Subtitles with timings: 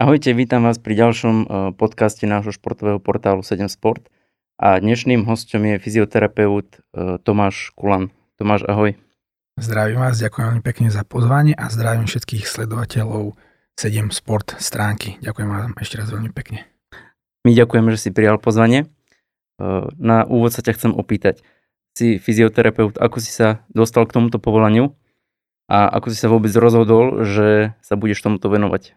[0.00, 4.08] Ahojte, vítam vás pri ďalšom eh, podcaste nášho športového portálu 7 Sport.
[4.56, 8.08] A dnešným hostom je fyzioterapeut eh, Tomáš Kulan.
[8.40, 8.96] Tomáš, ahoj.
[9.60, 13.36] Zdravím vás, ďakujem veľmi pekne za pozvanie a zdravím všetkých sledovateľov
[13.76, 15.20] 7 Sport stránky.
[15.20, 16.64] Ďakujem vám ešte raz veľmi pekne.
[17.44, 18.88] My ďakujeme, že si prijal pozvanie.
[18.88, 21.44] Eh, na úvod sa ťa chcem opýtať.
[21.92, 24.96] Si fyzioterapeut, ako si sa dostal k tomuto povolaniu
[25.68, 28.96] a ako si sa vôbec rozhodol, že sa budeš tomuto venovať?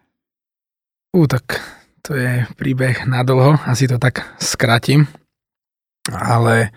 [1.14, 1.62] Ú, tak
[2.02, 5.06] to je príbeh na dlho, asi to tak skratím.
[6.10, 6.74] Ale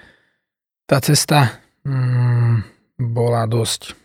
[0.86, 2.62] tá cesta mm,
[3.02, 3.98] bola dosť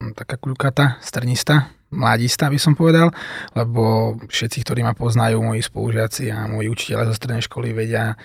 [0.00, 3.12] mm, taká kľukata, strnista, mladista by som povedal,
[3.52, 8.16] lebo všetci, ktorí ma poznajú, moji spolužiaci a moji učiteľe zo strednej školy vedia,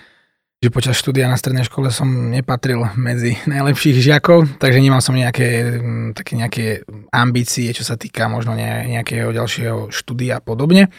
[0.60, 5.80] že počas štúdia na strednej škole som nepatril medzi najlepších žiakov, takže nemal som nejaké,
[5.80, 6.64] mm, také nejaké
[7.08, 10.92] ambície, čo sa týka možno nejakého ďalšieho štúdia a podobne.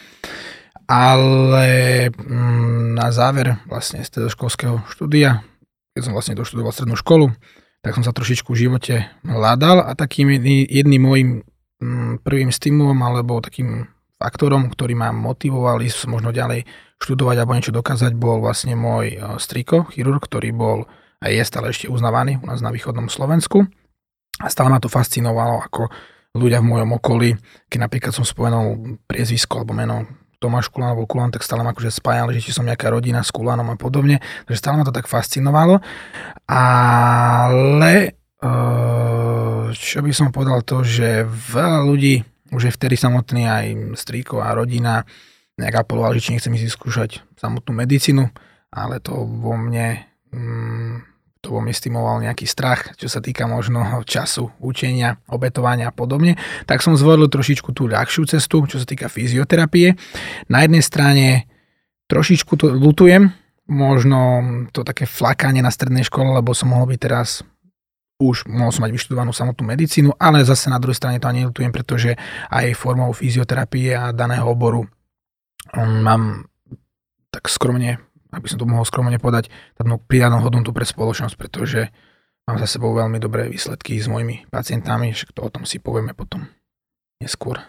[0.90, 5.46] Ale mm, na záver vlastne z školského štúdia,
[5.94, 7.30] keď som vlastne doštudoval strednú školu,
[7.86, 11.30] tak som sa trošičku v živote hľadal a takým jedným môjim
[11.78, 13.86] mm, prvým stimulom alebo takým
[14.22, 16.70] faktorom, ktorý ma motivoval ísť možno ďalej
[17.02, 20.86] študovať alebo niečo dokázať, bol vlastne môj e, striko, chirurg, ktorý bol
[21.22, 23.66] a je stále ešte uznávaný u nás na východnom Slovensku.
[24.42, 25.90] A stále ma to fascinovalo, ako
[26.34, 27.30] ľudia v mojom okolí,
[27.70, 30.06] keď napríklad som spomenul priezvisko alebo meno
[30.42, 33.30] Tomáš Kulan alebo Kulan, tak stále ma akože spájali, že či som nejaká rodina s
[33.30, 34.18] Kulanom a podobne.
[34.50, 35.78] Takže stále ma to tak fascinovalo.
[36.50, 37.94] Ale
[38.42, 44.44] eh, čo by som povedal to, že veľa ľudí, už je vtedy samotný aj strýko
[44.44, 45.08] a rodina,
[45.60, 48.28] nejak apeloval, že či nechcem ísť skúšať samotnú medicínu,
[48.72, 53.82] ale to vo mne mm, to vo mne stimuloval nejaký strach, čo sa týka možno
[54.06, 56.38] času, učenia, obetovania a podobne,
[56.70, 59.98] tak som zvolil trošičku tú ľahšiu cestu, čo sa týka fyzioterapie.
[60.54, 61.50] Na jednej strane
[62.06, 63.34] trošičku to lutujem,
[63.66, 64.20] možno
[64.70, 67.42] to také flakanie na strednej škole, lebo som mohol byť teraz
[68.22, 71.74] už mohol som mať vyštudovanú samotnú medicínu, ale zase na druhej strane to ani nelutujem,
[71.74, 72.14] pretože
[72.54, 76.46] aj formou fyzioterapie a daného oboru um, mám
[77.34, 77.98] tak skromne
[78.32, 81.92] aby som to mohol skromne povedať, takú pridanú hodnotu pre spoločnosť, pretože
[82.48, 86.16] mám za sebou veľmi dobré výsledky s mojimi pacientami, však to o tom si povieme
[86.16, 86.48] potom
[87.20, 87.60] neskôr.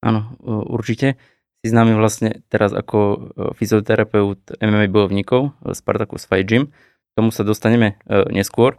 [0.00, 0.38] Áno,
[0.70, 1.18] určite.
[1.64, 3.18] Si známy vlastne teraz ako e,
[3.56, 6.68] fyzioterapeut MMA bojovníkov e, Spartacus Fight Gym.
[6.68, 8.76] K tomu sa dostaneme e, neskôr.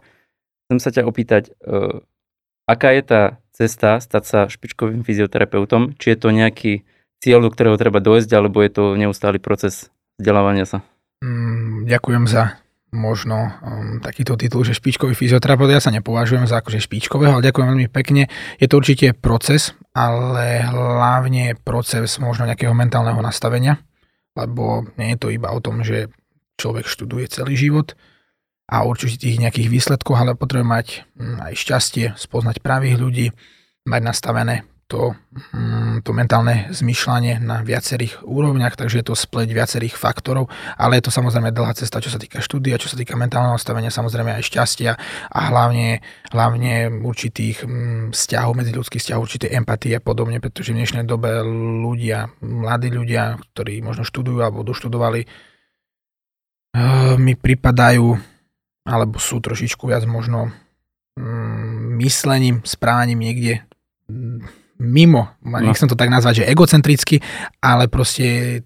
[0.66, 1.54] Chcem sa ťa opýtať,
[2.66, 3.22] aká je tá
[3.54, 5.94] cesta stať sa špičkovým fyzioterapeutom?
[5.96, 6.72] Či je to nejaký
[7.22, 9.88] cieľ, do ktorého treba dojsť, alebo je to neustály proces
[10.18, 10.78] vzdelávania sa?
[11.24, 12.60] Mm, ďakujem za
[12.92, 17.68] možno um, takýto titul, že špičkový fyzioterapeut, ja sa nepovažujem za akože špičkového, ale ďakujem
[17.72, 18.28] veľmi pekne.
[18.56, 23.82] Je to určite proces, ale hlavne proces možno nejakého mentálneho nastavenia,
[24.38, 26.08] lebo nie je to iba o tom, že
[26.56, 27.98] človek študuje celý život
[28.66, 33.26] a určite tých nejakých výsledkov, ale potrebuje mať mm, aj šťastie, spoznať pravých ľudí,
[33.86, 35.18] mať nastavené to,
[35.54, 40.46] mm, to mentálne zmyšľanie na viacerých úrovniach, takže je to spleť viacerých faktorov,
[40.78, 43.90] ale je to samozrejme dlhá cesta, čo sa týka štúdia, čo sa týka mentálneho nastavenia,
[43.90, 44.94] samozrejme aj šťastia
[45.30, 51.02] a hlavne, hlavne určitých mm, vzťahov, ľudských vzťahov, určitej empatie a podobne, pretože v dnešnej
[51.02, 51.42] dobe
[51.82, 58.35] ľudia, mladí ľudia, ktorí možno študujú alebo doštudovali, eh, mi pripadajú
[58.86, 60.54] alebo sú trošičku viac možno
[61.18, 63.66] mm, myslením, správaním niekde
[64.78, 65.58] mimo, no.
[65.58, 67.18] nechcem to tak nazvať, že egocentricky,
[67.58, 68.60] ale proste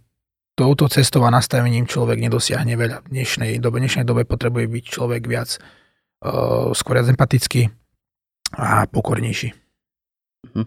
[0.59, 3.09] touto cestou a nastavením človek nedosiahne veľa.
[3.09, 7.72] V dnešnej dobe, v dnešnej dobe potrebuje byť človek viac uh, skôr viac empatický
[8.60, 9.56] a pokornejší.
[10.53, 10.66] Mhm.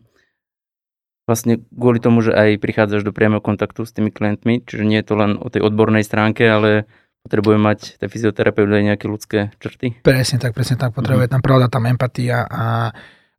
[1.24, 5.08] Vlastne kvôli tomu, že aj prichádzaš do priamého kontaktu s tými klientmi, čiže nie je
[5.08, 6.84] to len o tej odbornej stránke, ale
[7.24, 10.04] potrebuje mať ten fyzioterapeut aj nejaké ľudské črty?
[10.04, 10.92] Presne tak, presne tak.
[10.92, 11.40] Potrebuje mm-hmm.
[11.40, 12.92] tam pravda, tam empatia a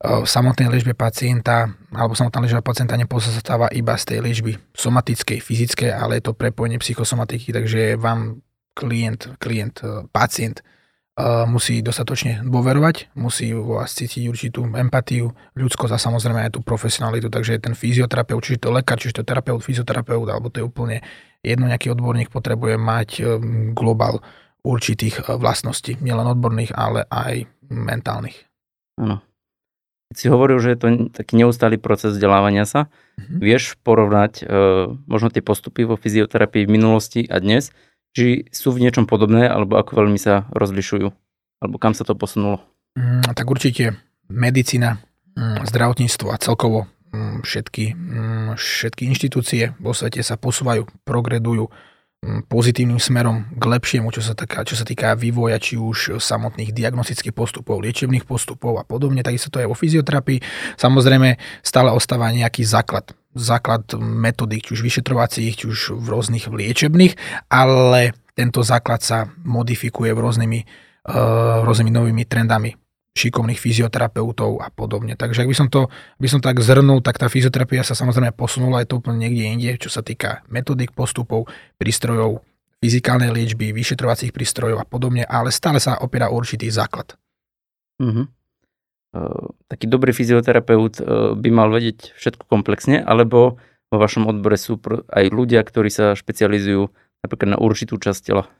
[0.04, 5.90] v samotnej liečbe pacienta alebo samotná liečba pacienta nepozostáva iba z tej liečby somatickej, fyzickej,
[5.96, 8.44] ale je to prepojenie psychosomatiky, takže vám
[8.76, 10.62] klient, klient, e, pacient e,
[11.48, 17.32] musí dostatočne dôverovať, musí u vás cítiť určitú empatiu, ľudskosť a samozrejme aj tú profesionalitu,
[17.32, 21.00] takže ten fyzioterapeut, čiže to lekár, čiže to terapeut, fyzioterapeut, alebo to je úplne
[21.44, 23.22] jedno, nejaký odborník potrebuje mať e,
[23.76, 24.24] globál
[24.64, 28.48] určitých vlastností, nielen odborných, ale aj mentálnych.
[28.96, 29.20] Áno
[30.14, 32.86] si hovoril, že je to taký neustály proces vzdelávania sa.
[33.18, 33.38] Mm-hmm.
[33.42, 34.44] Vieš porovnať e,
[35.10, 37.74] možno tie postupy vo fyzioterapii v minulosti a dnes,
[38.14, 41.10] či sú v niečom podobné, alebo ako veľmi sa rozlišujú,
[41.60, 42.62] alebo kam sa to posunulo?
[42.94, 43.98] Mm, tak určite
[44.30, 45.02] medicína,
[45.34, 46.86] mm, zdravotníctvo a celkovo
[47.42, 51.68] všetky, mm, všetky inštitúcie vo svete sa posúvajú, progredujú
[52.48, 57.36] pozitívnym smerom k lepšiemu, čo sa, taká, čo sa týka vývoja či už samotných diagnostických
[57.36, 59.20] postupov, liečebných postupov a podobne.
[59.20, 60.40] Takisto to je vo fyzioterapii.
[60.80, 67.18] Samozrejme stále ostáva nejaký základ základ metodík, či už vyšetrovacích, či už v rôznych liečebných,
[67.50, 70.60] ale tento základ sa modifikuje v rôznymi,
[71.10, 72.78] uh, rôznymi novými trendami
[73.14, 75.14] šikovných fyzioterapeutov a podobne.
[75.14, 75.86] Takže ak by som to,
[76.18, 79.70] by som tak zhrnul, tak tá fyzioterapia sa samozrejme posunula aj to úplne niekde inde,
[79.78, 81.46] čo sa týka metodik postupov,
[81.78, 82.42] prístrojov,
[82.82, 87.14] fyzikálnej liečby, vyšetrovacích prístrojov a podobne, ale stále sa opiera o určitý základ.
[88.02, 88.26] Mm-hmm.
[89.14, 93.62] Uh, taký dobrý fyzioterapeut uh, by mal vedieť všetko komplexne, alebo
[93.94, 96.90] vo vašom odbore sú pr- aj ľudia, ktorí sa špecializujú
[97.22, 98.50] napríklad na určitú časť tela?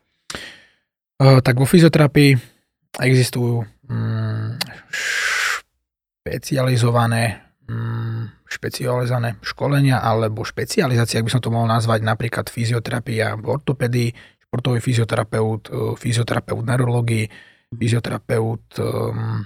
[1.19, 2.39] Uh, tak vo fyzioterapii
[3.03, 4.57] existujú Mm,
[6.25, 13.45] špecializované, mm, špecializované školenia alebo špecializácie, ak by som to mohol nazvať, napríklad fyzioterapia v
[13.45, 14.09] ortopedii,
[14.49, 17.27] športový fyzioterapeut, e, fyzioterapeut neurológii,
[17.75, 19.43] fyzioterapeut um,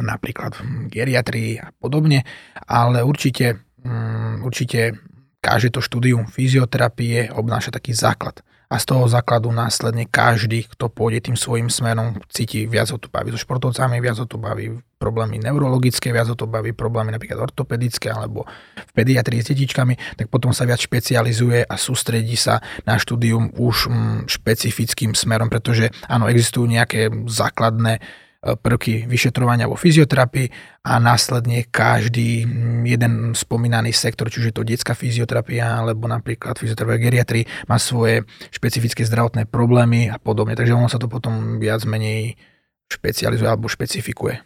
[0.00, 2.24] napríklad v geriatrii a podobne,
[2.64, 4.96] ale určite, um, určite
[5.44, 8.40] každé to štúdium fyzioterapie obnáša taký základ
[8.70, 13.10] a z toho základu následne každý, kto pôjde tým svojim smerom, cíti viac ho to
[13.10, 17.50] baví so športovcami, viac ho to baví problémy neurologické, viac ho to baví problémy napríklad
[17.50, 18.46] ortopedické alebo
[18.78, 23.90] v pediatrii s detičkami, tak potom sa viac špecializuje a sústredí sa na štúdium už
[23.90, 27.98] mm, špecifickým smerom, pretože áno, existujú nejaké základné
[28.40, 30.48] prvky vyšetrovania vo fyzioterapii
[30.88, 32.48] a následne každý
[32.88, 39.44] jeden spomínaný sektor, čiže to detská fyzioterapia alebo napríklad fyzioterapia geriatrii má svoje špecifické zdravotné
[39.44, 40.56] problémy a podobne.
[40.56, 42.40] Takže ono sa to potom viac menej
[42.88, 44.40] špecializuje alebo špecifikuje.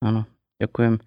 [0.00, 0.24] Áno,
[0.56, 0.96] ďakujem.
[0.96, 1.00] E,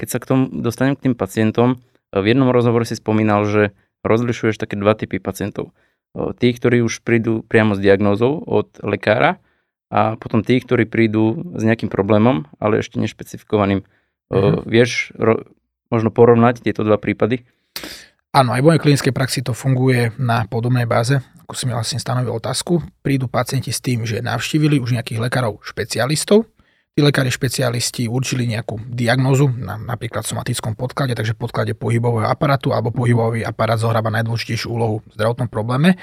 [0.00, 3.76] keď sa k tomu dostanem k tým pacientom, e, v jednom rozhovore si spomínal, že
[4.00, 5.76] rozlišuješ také dva typy pacientov.
[6.10, 9.38] Tí, ktorí už prídu priamo s diagnózou od lekára
[9.90, 13.82] a potom tí, ktorí prídu s nejakým problémom, ale ešte nešpecifikovaným.
[14.30, 14.62] Uh-huh.
[14.62, 15.50] Vieš ro-
[15.90, 17.42] možno porovnať tieto dva prípady?
[18.30, 21.98] Áno, aj v mojej klinickej praxi to funguje na podobnej báze, ako som mi vlastne
[21.98, 22.78] stanovil otázku.
[23.02, 26.46] Prídu pacienti s tým, že navštívili už nejakých lekárov špecialistov,
[26.90, 32.74] Tí lekári špecialisti určili nejakú diagnózu, na, napríklad v somatickom podklade, takže podklade pohybového aparátu
[32.74, 35.94] alebo pohybový aparát zohráva najdôležitejšiu úlohu v zdravotnom probléme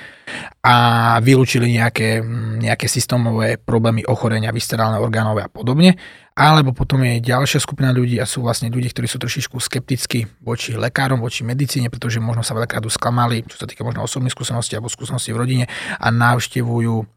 [0.64, 0.76] a
[1.20, 2.24] vylúčili nejaké,
[2.64, 6.00] nejaké systémové problémy ochorenia, viscerálne orgánové a podobne.
[6.38, 10.78] Alebo potom je ďalšia skupina ľudí a sú vlastne ľudia, ktorí sú trošičku skeptickí voči
[10.78, 14.88] lekárom, voči medicíne, pretože možno sa veľakrát sklamali, čo sa týka možno osobných skúseností alebo
[14.88, 15.66] skúseností v rodine
[16.00, 17.17] a navštevujú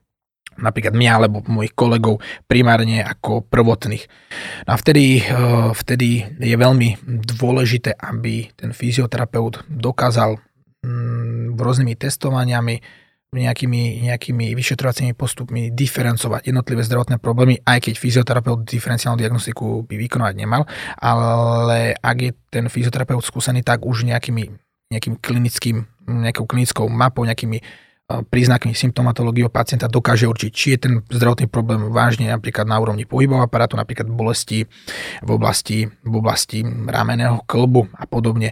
[0.61, 4.05] napríklad mňa alebo mojich kolegov primárne ako prvotných.
[4.69, 6.89] No a vtedy, eh, vtedy je veľmi
[7.37, 10.39] dôležité, aby ten fyzioterapeut dokázal
[10.85, 12.77] mm, rôznymi testovaniami,
[13.31, 20.35] nejakými, nejakými vyšetrovacími postupmi diferencovať jednotlivé zdravotné problémy, aj keď fyzioterapeut diferenciálnu diagnostiku by vykonávať
[20.35, 20.67] nemal,
[20.99, 24.51] ale ak je ten fyzioterapeut skúsený, tak už nejakými,
[24.91, 27.63] nejakým klinickým, nejakou klinickou mapou, nejakými
[28.31, 33.47] príznakmi symptomatológie pacienta dokáže určiť, či je ten zdravotný problém vážne napríklad na úrovni pohybového
[33.47, 34.67] aparátu, napríklad bolesti
[35.23, 38.51] v oblasti, v oblasti rameného klbu a podobne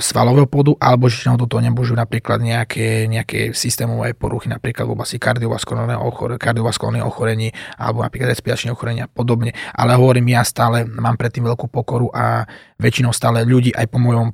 [0.00, 6.00] svalového podu, alebo že to nemôžu napríklad nejaké, nejaké systémové poruchy, napríklad v oblasti kardiovaskulárneho
[6.00, 9.52] ochorenia, kardiovaskulárneho ochorení, alebo napríklad respiračného ochorenia a podobne.
[9.76, 12.48] Ale hovorím, ja stále mám predtým veľkú pokoru a
[12.80, 14.32] väčšinou stále ľudí aj po mojom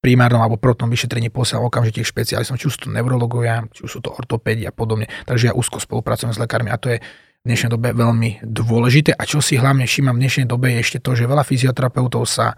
[0.00, 4.00] primárnom alebo protnom vyšetrení posielal okamžite špecialistom, či už sú to neurologovia, či už sú
[4.04, 5.10] to ortopédi a podobne.
[5.26, 9.14] Takže ja úzko spolupracujem s lekármi a to je v dnešnej dobe veľmi dôležité.
[9.14, 12.54] A čo si hlavne všímam v dnešnej dobe je ešte to, že veľa fyzioterapeutov sa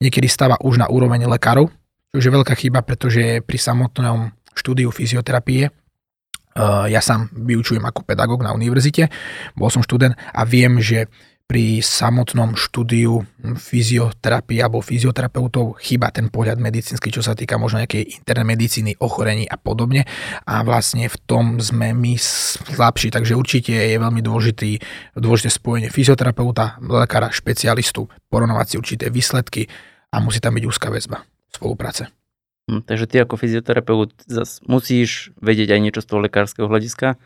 [0.00, 1.68] niekedy stáva už na úroveň lekárov,
[2.12, 5.72] čo je veľká chyba, pretože pri samotnom štúdiu fyzioterapie
[6.88, 9.08] ja sám vyučujem ako pedagóg na univerzite,
[9.56, 11.08] bol som študent a viem, že
[11.52, 13.28] pri samotnom štúdiu
[13.60, 19.44] fyzioterapie alebo fyzioterapeutov chýba ten pohľad medicínsky, čo sa týka možno nejakej internej medicíny, ochorení
[19.44, 20.08] a podobne.
[20.48, 24.80] A vlastne v tom sme my slabší, takže určite je veľmi dôležitý,
[25.12, 29.68] dôležité spojenie fyzioterapeuta, lekára, špecialistu, porovnávať si určité výsledky
[30.08, 31.20] a musí tam byť úzká väzba
[31.52, 32.08] spolupráce.
[32.72, 34.24] Hm, takže ty ako fyzioterapeut
[34.72, 37.20] musíš vedieť aj niečo z toho lekárskeho hľadiska,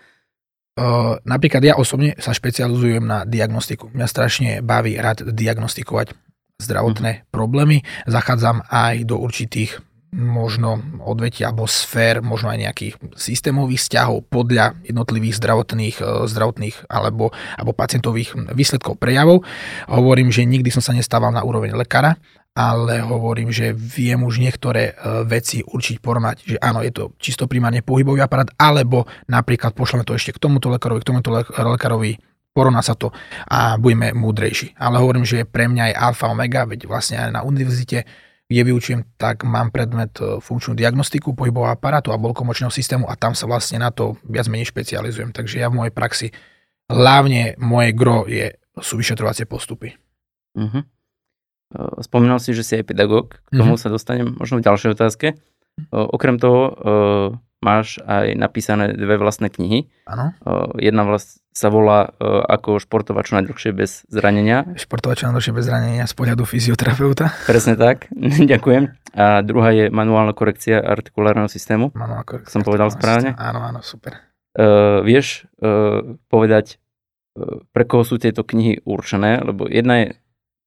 [0.77, 3.89] Uh, napríklad ja osobne sa špecializujem na diagnostiku.
[3.97, 6.13] Mňa strašne baví rád diagnostikovať
[6.61, 7.33] zdravotné mm.
[7.33, 7.81] problémy.
[8.05, 9.81] Zachádzam aj do určitých
[10.17, 15.97] možno odvetia alebo sfér, možno aj nejakých systémových vzťahov podľa jednotlivých zdravotných,
[16.31, 19.45] zdravotných alebo, alebo pacientových výsledkov prejavov.
[19.91, 22.17] Hovorím, že nikdy som sa nestával na úroveň lekára,
[22.57, 27.45] ale hovorím, že viem už niektoré e, veci určiť, porovnať, že áno, je to čisto
[27.45, 32.17] primárne pohybový aparát, alebo napríklad pošleme to ešte k tomuto lekárovi, k tomuto lekárovi,
[32.57, 33.13] porovná sa to
[33.53, 34.73] a budeme múdrejší.
[34.81, 38.09] Ale hovorím, že pre mňa je alfa omega, veď vlastne aj na univerzite,
[38.49, 43.37] kde vyučujem, tak mám predmet e, funkčnú diagnostiku pohybového aparátu a bolkomočného systému a tam
[43.37, 45.37] sa vlastne na to viac menej špecializujem.
[45.37, 46.27] Takže ja v mojej praxi
[46.89, 49.93] hlavne moje gro je, sú vyšetrovacie postupy.
[50.57, 50.81] Uh-huh.
[52.01, 53.83] Spomínal si, že si aj pedagóg, k tomu mm-hmm.
[53.83, 55.35] sa dostanem možno v ďalšej otázke.
[55.91, 56.79] Okrem toho
[57.65, 59.91] máš aj napísané dve vlastné knihy.
[60.07, 60.31] Áno.
[60.79, 62.13] Jedna vlast sa volá
[62.47, 64.69] Ako športovať čo najdlhšie bez zranenia.
[64.77, 67.33] Športovať čo najdlhšie bez zranenia z pohľadu fyzioterapeuta.
[67.49, 68.13] Presne tak,
[68.53, 68.93] ďakujem.
[69.17, 71.91] A druhá je manuálna korekcia artikulárneho systému.
[71.97, 72.53] Manuálna korekcia.
[72.53, 73.33] Som povedal správne?
[73.41, 74.21] Áno, áno, super.
[74.53, 76.77] Uh, vieš uh, povedať,
[77.37, 79.41] uh, pre koho sú tieto knihy určené?
[79.41, 80.07] Lebo jedna je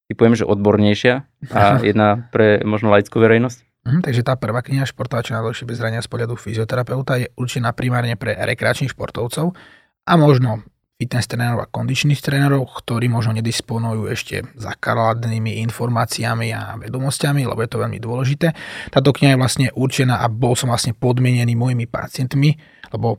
[0.10, 1.14] typujem, že odbornejšia
[1.54, 3.70] a jedna pre možno laickú verejnosť?
[3.88, 7.72] Mhm, takže tá prvá kniha Športovač na dlhšie bez zrania z pohľadu fyzioterapeuta je určená
[7.72, 9.56] primárne pre rekreačných športovcov
[10.04, 10.68] a možno
[11.00, 17.72] fitness trénerov a kondičných trénerov, ktorí možno nedisponujú ešte základnými informáciami a vedomosťami, lebo je
[17.72, 18.52] to veľmi dôležité.
[18.92, 22.60] Táto kniha je vlastne určená a bol som vlastne podmienený mojimi pacientmi,
[22.92, 23.16] lebo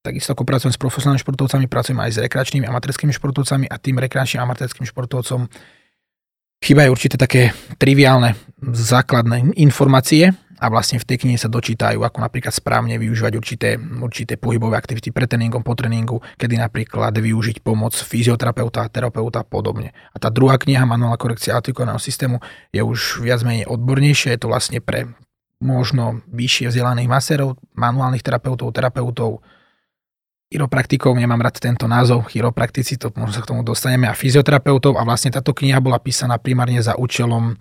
[0.00, 4.40] Takisto ako pracujem s profesionálnymi športovcami, pracujem aj s rekreačnými amatérskými športovcami a tým rekreačným
[4.40, 5.44] amatérským športovcom
[6.60, 12.52] chýbajú určité také triviálne základné informácie a vlastne v tej knihe sa dočítajú, ako napríklad
[12.52, 18.84] správne využívať určité, určité pohybové aktivity pre tréningom, po tréningu, kedy napríklad využiť pomoc fyzioterapeuta,
[18.92, 19.96] terapeuta a podobne.
[20.12, 22.44] A tá druhá kniha, Manuálna korekcia artikulárneho systému,
[22.76, 25.08] je už viac menej odbornejšia, je to vlastne pre
[25.64, 29.40] možno vyššie vzdelaných masérov, manuálnych terapeutov, terapeutov,
[30.50, 35.06] chiropraktikov, nemám rád tento názov, chiropraktici, to možno sa k tomu dostaneme, a fyzioterapeutov a
[35.06, 37.54] vlastne táto kniha bola písaná primárne za účelom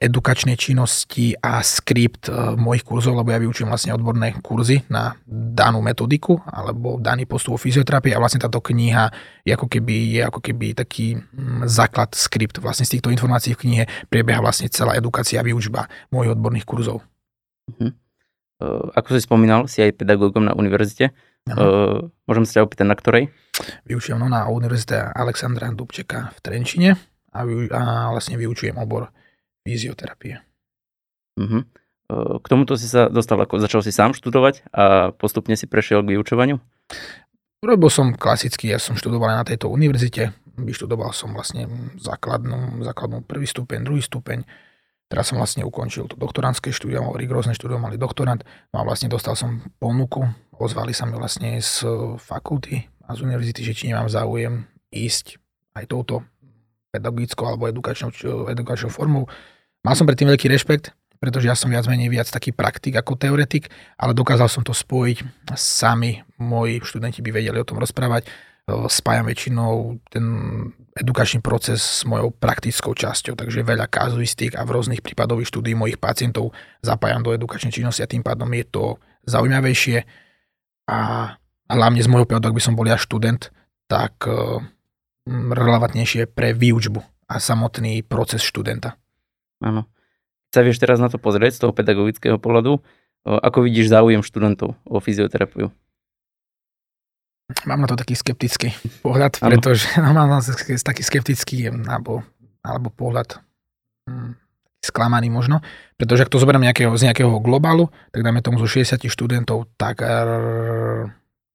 [0.00, 5.84] edukačnej činnosti a skript e, mojich kurzov, lebo ja vyučujem vlastne odborné kurzy na danú
[5.84, 9.12] metodiku alebo daný postup fyzioterapie a vlastne táto kniha
[9.44, 12.56] je ako keby, je ako keby taký mm, základ skript.
[12.56, 17.04] Vlastne z týchto informácií v knihe prebieha vlastne celá edukácia a výučba mojich odborných kurzov.
[17.68, 17.92] Mhm.
[17.92, 18.66] E,
[18.96, 21.12] ako si spomínal, si aj pedagógom na univerzite.
[21.44, 23.28] Uh, môžem sa ťa opýtať, na ktorej?
[23.84, 26.90] Vyučujem no, na Univerzite Alexandra Dubčeka v Trenčine
[27.36, 29.12] a, vy, a vlastne vyučujem obor
[29.60, 30.40] fyzioterapie.
[31.36, 31.68] Uh-huh.
[32.08, 36.00] Uh, k tomuto si sa dostal, ako začal si sám študovať a postupne si prešiel
[36.00, 36.56] k vyučovaniu?
[37.60, 41.68] Robil som klasicky, ja som študoval na tejto univerzite, vyštudoval som vlastne
[42.00, 44.48] základnú, základnú prvý stupeň, druhý stupeň,
[45.04, 48.40] Teraz som vlastne ukončil to doktorantské štúdium, rigorózne štúdium, mali doktorant,
[48.72, 50.24] no a vlastne dostal som ponuku,
[50.58, 51.84] ozvali sa mi vlastne z
[52.18, 55.38] fakulty a z univerzity, že či nemám záujem ísť
[55.74, 56.22] aj touto
[56.94, 58.14] pedagogickou alebo edukačnou,
[58.48, 59.26] edukačnou formou.
[59.82, 63.68] Mal som predtým veľký rešpekt, pretože ja som viac menej viac taký praktik ako teoretik,
[63.98, 65.48] ale dokázal som to spojiť.
[65.58, 68.30] Sami moji študenti by vedeli o tom rozprávať.
[68.64, 70.24] Spájam väčšinou ten
[70.96, 76.00] edukačný proces s mojou praktickou časťou, takže veľa kazuistík a v rôznych prípadových štúdí mojich
[76.00, 78.84] pacientov zapájam do edukačnej činnosti a tým pádom je to
[79.28, 80.23] zaujímavejšie
[80.84, 80.98] a
[81.68, 83.48] hlavne z môjho pohľadu, ak by som bol ja študent,
[83.88, 84.60] tak uh,
[85.28, 89.00] relevantnejšie pre výučbu a samotný proces študenta.
[89.64, 89.88] Áno.
[90.52, 92.78] Sa vieš teraz na to pozrieť z toho pedagogického pohľadu,
[93.24, 95.72] ako vidíš záujem študentov o fyzioterapiu?
[97.64, 98.72] Mám na to taký skeptický
[99.04, 100.52] pohľad, pretože no, mám na to
[100.84, 102.24] taký skeptický alebo,
[102.60, 103.40] alebo pohľad
[104.08, 104.43] hm,
[104.84, 105.64] sklamaný možno,
[105.96, 110.04] pretože ak to zoberiem nejakého, z nejakého globálu, tak dáme tomu zo 60 študentov, tak,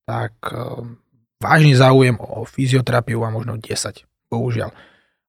[0.04, 0.34] tak
[1.38, 3.70] vážny záujem o fyzioterapiu a možno 10,
[4.28, 4.74] bohužiaľ.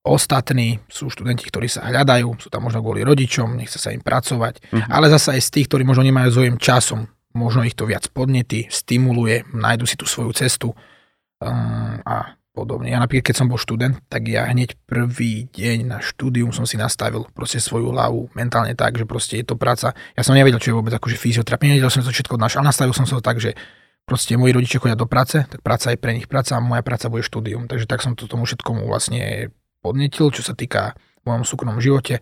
[0.02, 4.74] Ostatní sú študenti, ktorí sa hľadajú, sú tam možno kvôli rodičom, nechce sa im pracovať,
[4.74, 4.90] uh-huh.
[4.90, 8.68] ale zase aj z tých, ktorí možno nemajú záujem časom možno ich to viac podnety,
[8.68, 12.92] stimuluje, nájdu si tú svoju cestu um, a podobne.
[12.92, 16.76] Ja napríklad, keď som bol študent, tak ja hneď prvý deň na štúdium som si
[16.76, 19.96] nastavil proste svoju hlavu mentálne tak, že proste je to práca.
[20.16, 22.92] Ja som nevedel, čo je vôbec akože fyzioterapia, nevedel som to všetko naš, ale nastavil
[22.92, 23.56] som sa to tak, že
[24.04, 27.08] proste moji rodičia chodia do práce, tak práca je pre nich práca a moja práca
[27.08, 27.72] bude štúdium.
[27.72, 32.20] Takže tak som to tomu všetkomu vlastne podnetil, čo sa týka v mojom súkromnom živote,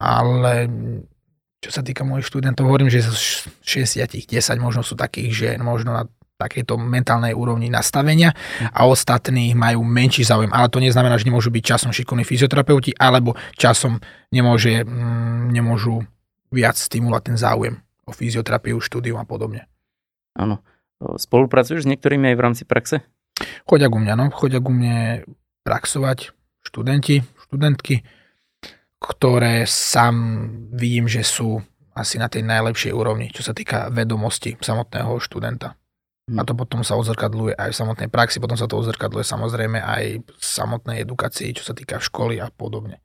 [0.00, 0.70] ale
[1.58, 5.90] čo sa týka mojich študentov, hovorím, že z 60, 10 možno sú takých, že možno
[5.90, 6.06] na
[6.38, 8.30] takejto mentálnej úrovni nastavenia
[8.70, 10.54] a ostatní majú menší záujem.
[10.54, 13.98] Ale to neznamená, že nemôžu byť časom šikovní fyzioterapeuti alebo časom
[14.30, 16.06] nemôže, mm, nemôžu
[16.54, 17.74] viac stimulovať ten záujem
[18.06, 19.66] o fyzioterapiu, štúdiu a podobne.
[20.38, 20.62] Áno.
[20.98, 23.02] Spolupracuješ s niektorými aj v rámci praxe?
[23.66, 24.30] Chodia ku mňa, no.
[24.30, 25.26] Chodia ku mne
[25.66, 26.32] praxovať
[26.64, 28.02] študenti, študentky
[28.98, 30.14] ktoré sám
[30.74, 31.62] vidím, že sú
[31.94, 35.74] asi na tej najlepšej úrovni, čo sa týka vedomosti samotného študenta.
[36.36, 40.04] A to potom sa odzrkadluje aj v samotnej praxi, potom sa to odzrkadluje samozrejme aj
[40.20, 43.00] v samotnej edukácii, čo sa týka školy a podobne.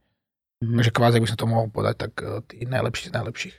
[0.59, 0.75] Mm-hmm.
[0.79, 3.55] Takže kvázi, by som to mohol povedať, tak e, tí najlepší z najlepších.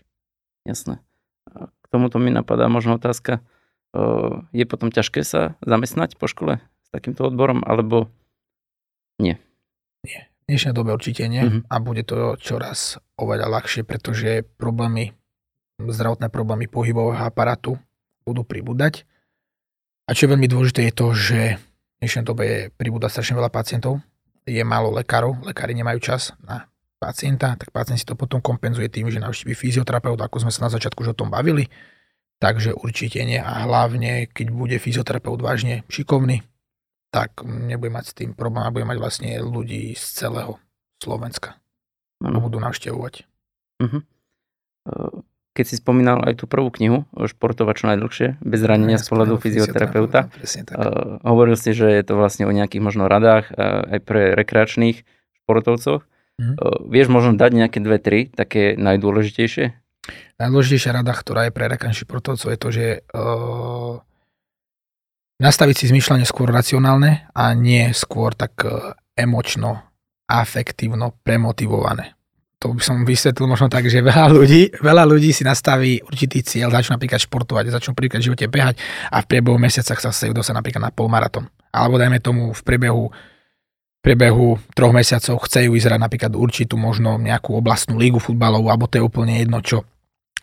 [0.69, 1.01] Jasné.
[1.49, 4.01] K tomuto mi napadá možno otázka, e,
[4.53, 8.13] je potom ťažké sa zamestnať po škole s takýmto odborom, alebo
[9.17, 9.41] nie?
[10.05, 10.29] Nie.
[10.45, 11.73] V dnešnej dobe určite nie mm-hmm.
[11.73, 15.17] a bude to čoraz oveľa ľahšie, pretože problémy,
[15.81, 17.81] zdravotné problémy pohybového aparátu
[18.29, 19.09] budú pribúdať
[20.05, 23.49] a čo je veľmi dôležité je to, že v dnešnej dobe je pribúda strašne veľa
[23.49, 24.01] pacientov,
[24.45, 26.69] je málo lekárov, lekári nemajú čas na
[27.01, 30.71] pacienta, tak pacient si to potom kompenzuje tým, že navštíví fyzioterapeut, ako sme sa na
[30.73, 31.69] začiatku už o tom bavili.
[32.41, 36.45] Takže určite nie a hlavne, keď bude fyzioterapeut vážne šikovný,
[37.09, 40.61] tak nebude mať s tým problém a bude mať vlastne ľudí z celého
[41.01, 41.57] Slovenska.
[42.21, 42.45] Ano.
[42.45, 43.15] Budú navštevovať.
[43.81, 44.03] Uh-huh
[45.55, 50.27] keď si spomínal aj tú prvú knihu, Športovať čo najdlhšie, bez zranenia z pohľadu fyzioterapeuta.
[50.75, 55.07] Uh, hovoril si, že je to vlastne o nejakých možno radách uh, aj pre rekreačných
[55.47, 56.03] športovcov.
[56.43, 56.59] Mm.
[56.59, 59.79] Uh, vieš možno dať nejaké dve, tri, také najdôležitejšie?
[60.43, 64.03] Najdôležitejšia rada, ktorá je pre rekreačných športovcov, je to, že uh,
[65.39, 69.87] nastaviť si zmýšľanie skôr racionálne a nie skôr tak uh, emočno,
[70.27, 72.14] afektívno premotivované
[72.65, 76.73] to by som vysvetlil možno tak, že veľa ľudí, veľa ľudí si nastaví určitý cieľ,
[76.73, 78.81] začnú napríklad športovať, začnú napríklad v živote behať
[79.13, 81.53] a v priebehu mesiacach sa chcejú dostať napríklad na polmaratón.
[81.69, 83.13] Alebo dajme tomu v priebehu
[84.01, 89.05] priebehu troch mesiacov chcejú vyzerať napríklad určitú možno nejakú oblastnú lígu futbalovú, alebo to je
[89.05, 89.85] úplne jedno čo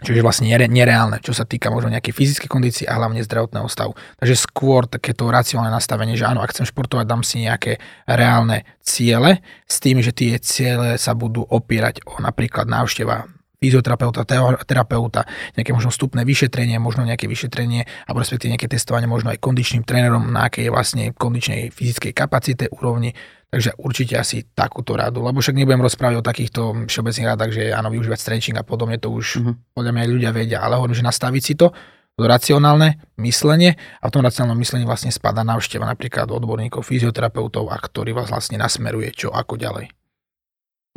[0.01, 3.93] čo je vlastne nereálne, čo sa týka možno nejakej fyzickej kondície a hlavne zdravotného stavu.
[4.17, 7.77] Takže skôr takéto racionálne nastavenie, že áno, ak chcem športovať, dám si nejaké
[8.09, 13.29] reálne ciele s tým, že tie ciele sa budú opierať o napríklad návšteva
[13.61, 14.25] fyzioterapeuta,
[14.65, 15.21] terapeuta,
[15.53, 20.33] nejaké možno vstupné vyšetrenie, možno nejaké vyšetrenie, alebo respektíve nejaké testovanie možno aj kondičným trénerom
[20.33, 23.13] na akej vlastne kondičnej fyzickej kapacite úrovni.
[23.51, 27.91] Takže určite asi takúto radu, lebo však nebudem rozprávať o takýchto všeobecných radách, že áno,
[27.91, 29.53] využívať stretching a podobne, to už uh-huh.
[29.75, 31.75] podľa mňa aj ľudia vedia, ale hovorím, že nastaviť si to,
[32.15, 37.75] to racionálne myslenie a v tom racionálnom myslení vlastne spada návšteva napríklad odborníkov, fyzioterapeutov a
[37.75, 39.91] ktorý vás vlastne nasmeruje čo ako ďalej.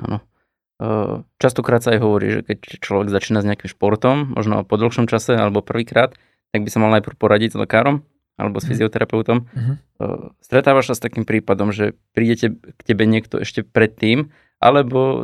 [0.07, 0.22] Áno.
[1.38, 5.37] Častokrát sa aj hovorí, že keď človek začína s nejakým športom, možno po dlhšom čase
[5.37, 6.16] alebo prvýkrát,
[6.55, 8.70] tak by sa mal najprv poradiť s lekárom alebo s mhm.
[8.75, 9.38] fyzioterapeutom.
[9.47, 9.77] Mm-hmm.
[10.42, 15.23] Stretávaš sa s takým prípadom, že príde k tebe niekto ešte predtým, alebo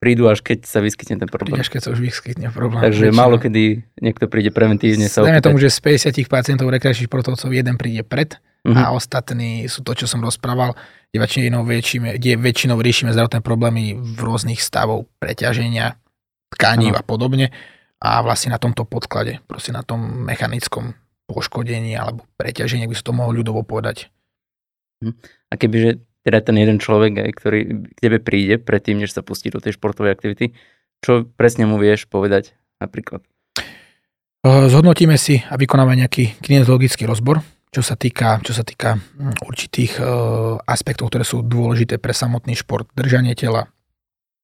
[0.00, 1.60] prídu až keď sa vyskytne ten problém.
[1.60, 2.80] Príde až keď sa už vyskytne problém.
[2.84, 3.20] Takže väčšinou.
[3.20, 5.80] málo kedy niekto príde preventívne sa Dajme tomu, že z
[6.16, 8.82] 50 pacientov rekreačných športovcov jeden príde pred mm-hmm.
[8.82, 10.74] a ostatní sú to, čo som rozprával,
[11.14, 15.94] kde väčšinou, väčšime, kde väčšinou riešime zdravotné problémy v rôznych stavov preťaženia,
[16.50, 17.54] tkaní a podobne
[18.02, 20.98] a vlastne na tomto podklade, proste na tom mechanickom
[21.30, 24.10] poškodení alebo preťažení, by sa to mohol ľudovo povedať.
[25.00, 25.12] Mhm.
[25.50, 27.58] A kebyže teda ten jeden človek, aj, ktorý
[27.94, 30.58] k tebe príde predtým, než sa pustí do tej športovej aktivity,
[30.98, 33.22] čo presne mu vieš povedať napríklad?
[34.42, 37.42] Zhodnotíme si a vykonávame nejaký kinezologický rozbor,
[37.76, 42.56] čo sa týka, čo sa týka hm, určitých uh, aspektov, ktoré sú dôležité pre samotný
[42.56, 43.68] šport, držanie tela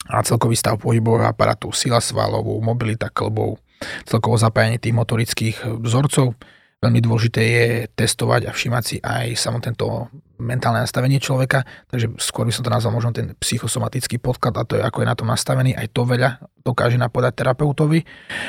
[0.04, 3.56] a celkový stav pohybového aparátu, sila svalov, mobilita klbov,
[4.04, 6.36] celkovo zapájanie tých motorických vzorcov.
[6.82, 10.10] Veľmi dôležité je testovať a všímať si aj samotné to
[10.42, 14.74] mentálne nastavenie človeka, takže skôr by som to nazval možno ten psychosomatický podklad a to
[14.76, 18.02] je ako je na tom nastavený, aj to veľa dokáže napodať terapeutovi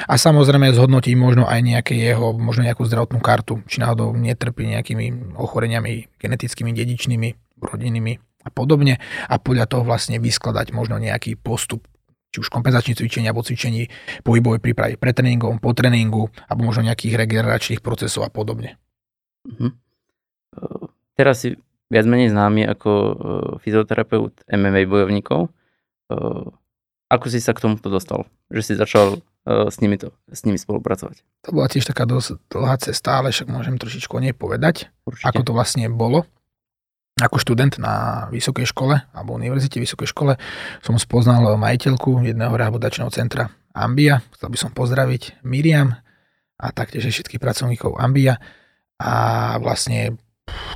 [0.09, 5.37] a samozrejme zhodnotiť možno aj nejaké jeho, možno nejakú zdravotnú kartu, či náhodou netrpí nejakými
[5.37, 11.85] ochoreniami genetickými, dedičnými, rodinnými a podobne a podľa toho vlastne vyskladať možno nejaký postup
[12.33, 13.93] či už kompenzačných cvičení alebo cvičení
[14.25, 18.81] pohybovej prípravy pre tréningom, po tréningu alebo možno nejakých regeneračných procesov a podobne.
[19.45, 19.69] Uh-huh.
[21.13, 21.53] Teraz si
[21.93, 23.13] viac menej známy ako uh,
[23.61, 25.53] fyzioterapeut MMA bojovníkov.
[26.09, 26.49] Uh,
[27.13, 28.25] ako si sa k tomuto dostal?
[28.49, 31.21] Že si začal uh, s, nimi to, s nimi spolupracovať?
[31.45, 35.29] To bola tiež taká dosť dlhá cesta, ale však môžem trošičku nepovedať, Určite.
[35.29, 36.25] ako to vlastne bolo
[37.21, 40.33] ako študent na vysokej škole alebo univerzite vysokej škole
[40.81, 44.25] som spoznal majiteľku jedného rehabilitačného centra Ambia.
[44.33, 45.93] Chcel by som pozdraviť Miriam
[46.57, 48.37] a taktiež všetkých pracovníkov Ambia.
[49.01, 49.11] A
[49.57, 50.17] vlastne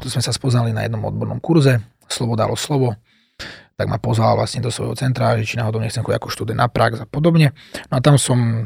[0.01, 2.95] tu sme sa spoznali na jednom odbornom kurze, slovo dalo slovo,
[3.77, 6.65] tak ma pozval vlastne do svojho centra, že či náhodou nechcem chodiť ako študent na
[6.65, 7.53] prax a podobne.
[7.93, 8.65] No a tam som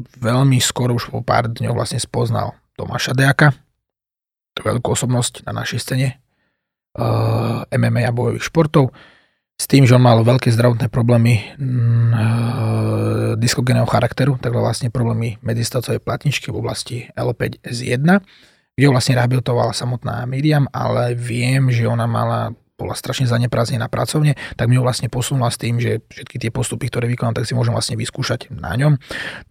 [0.00, 3.54] veľmi skoro, už po pár dňoch vlastne spoznal Tomáša Dejaka,
[4.58, 6.08] veľkú osobnosť na našej scéne,
[6.98, 8.90] uh, eh, MMA a bojových športov.
[9.60, 12.24] s tým, že on mal veľké zdravotné problémy mm, e,
[13.36, 18.24] diskogénneho charakteru, tak vlastne problémy medzistavcovej platničky v oblasti L5S1,
[18.80, 24.72] kde vlastne rehabilitovala samotná Miriam, ale viem, že ona mala bola strašne zaneprázdnená pracovne, tak
[24.72, 27.76] mi ho vlastne posunula s tým, že všetky tie postupy, ktoré vykonám, tak si môžem
[27.76, 28.96] vlastne vyskúšať na ňom.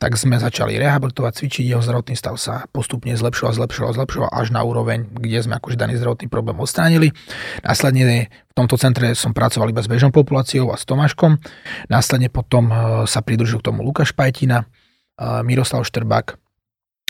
[0.02, 4.66] Tak sme začali rehabilitovať, cvičiť, jeho zdravotný stav sa postupne zlepšoval, zlepšoval, zlepšoval až na
[4.66, 7.14] úroveň, kde sme akože daný zdravotný problém odstránili.
[7.62, 11.38] Následne v tomto centre som pracoval iba s bežnou populáciou a s Tomáškom.
[11.86, 16.49] Následne potom e, sa pridružil k tomu Lukáš Pajtina, e, Miroslav Štrbák,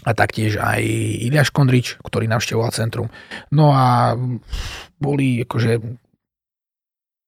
[0.07, 0.79] a taktiež aj
[1.27, 3.11] Iliáš Kondrič, ktorý navštevoval centrum.
[3.51, 4.15] No a
[4.99, 5.83] boli akože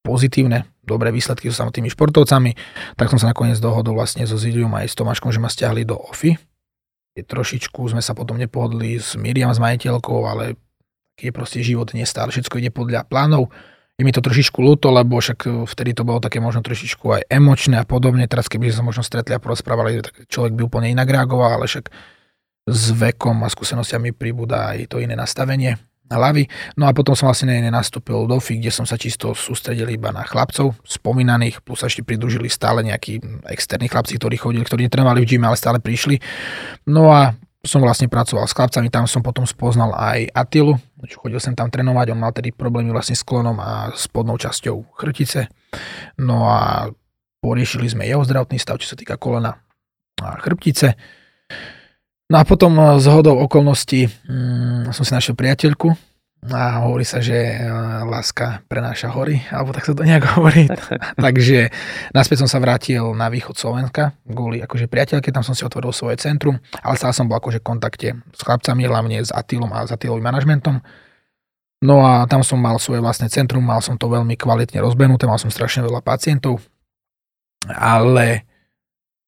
[0.02, 2.50] pozitívne, dobré výsledky so samotnými športovcami,
[2.98, 5.94] tak som sa nakoniec dohodol vlastne so Zilium aj s Tomáškom, že ma stiahli do
[5.94, 6.34] OFI.
[7.12, 10.56] Je trošičku sme sa potom nepohodli s Miriam, s majiteľkou, ale
[11.20, 13.52] je proste život nestále, všetko ide podľa plánov.
[14.00, 17.84] Je mi to trošičku ľúto, lebo však vtedy to bolo také možno trošičku aj emočné
[17.84, 18.24] a podobne.
[18.24, 21.92] Teraz keby sme možno stretli a porozprávali, tak človek by úplne inak reagoval, ale však
[22.68, 25.74] s vekom a skúsenostiami pribúda aj to iné nastavenie
[26.12, 26.44] hlavy.
[26.76, 30.28] No a potom som vlastne nastúpil do FI, kde som sa čisto sústredil iba na
[30.28, 35.28] chlapcov spomínaných, plus sa ešte pridružili stále nejakí externí chlapci, ktorí chodili, ktorí netrenovali v
[35.36, 36.20] gyme, ale stále prišli.
[36.84, 40.76] No a som vlastne pracoval s chlapcami, tam som potom spoznal aj Atilu,
[41.14, 45.46] chodil som tam trénovať, on mal tedy problémy vlastne s klonom a spodnou časťou chrtice.
[46.18, 46.90] No a
[47.38, 49.62] poriešili sme jeho zdravotný stav, čo sa týka kolena
[50.18, 51.21] a chrbtice.
[52.30, 55.94] No a potom eh, z hodou okolností mm, som si našiel priateľku
[56.50, 57.62] a hovorí sa, že eh,
[58.02, 60.66] láska prenáša hory, alebo tak sa to nejak hovorí.
[61.26, 61.70] Takže
[62.10, 66.18] naspäť som sa vrátil na východ Slovenska, kvôli akože priateľke, tam som si otvoril svoje
[66.18, 69.94] centrum, ale stále som bol akože v kontakte s chlapcami, hlavne s Atilom a s
[69.94, 70.82] Atilovým manažmentom.
[71.82, 75.38] No a tam som mal svoje vlastné centrum, mal som to veľmi kvalitne rozbenuté, mal
[75.38, 76.62] som strašne veľa pacientov,
[77.70, 78.46] ale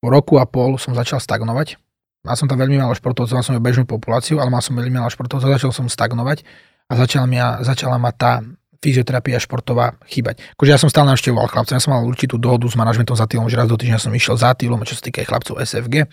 [0.03, 1.79] po roku a pol som začal stagnovať,
[2.25, 5.13] Mal som tam veľmi málo športovcov, mal som bežnú populáciu, ale mal som veľmi málo
[5.13, 6.41] športovcov, začal som stagnovať
[6.89, 8.41] a začala, mi, začala ma tá
[8.81, 10.41] fyzioterapia športová chýbať.
[10.57, 13.49] Akože ja som stále navštevoval chlapcov, ja som mal určitú dohodu s manažmentom za týlom,
[13.53, 16.09] že raz do týždňa som išiel za týlom, čo sa týka chlapcov SFG,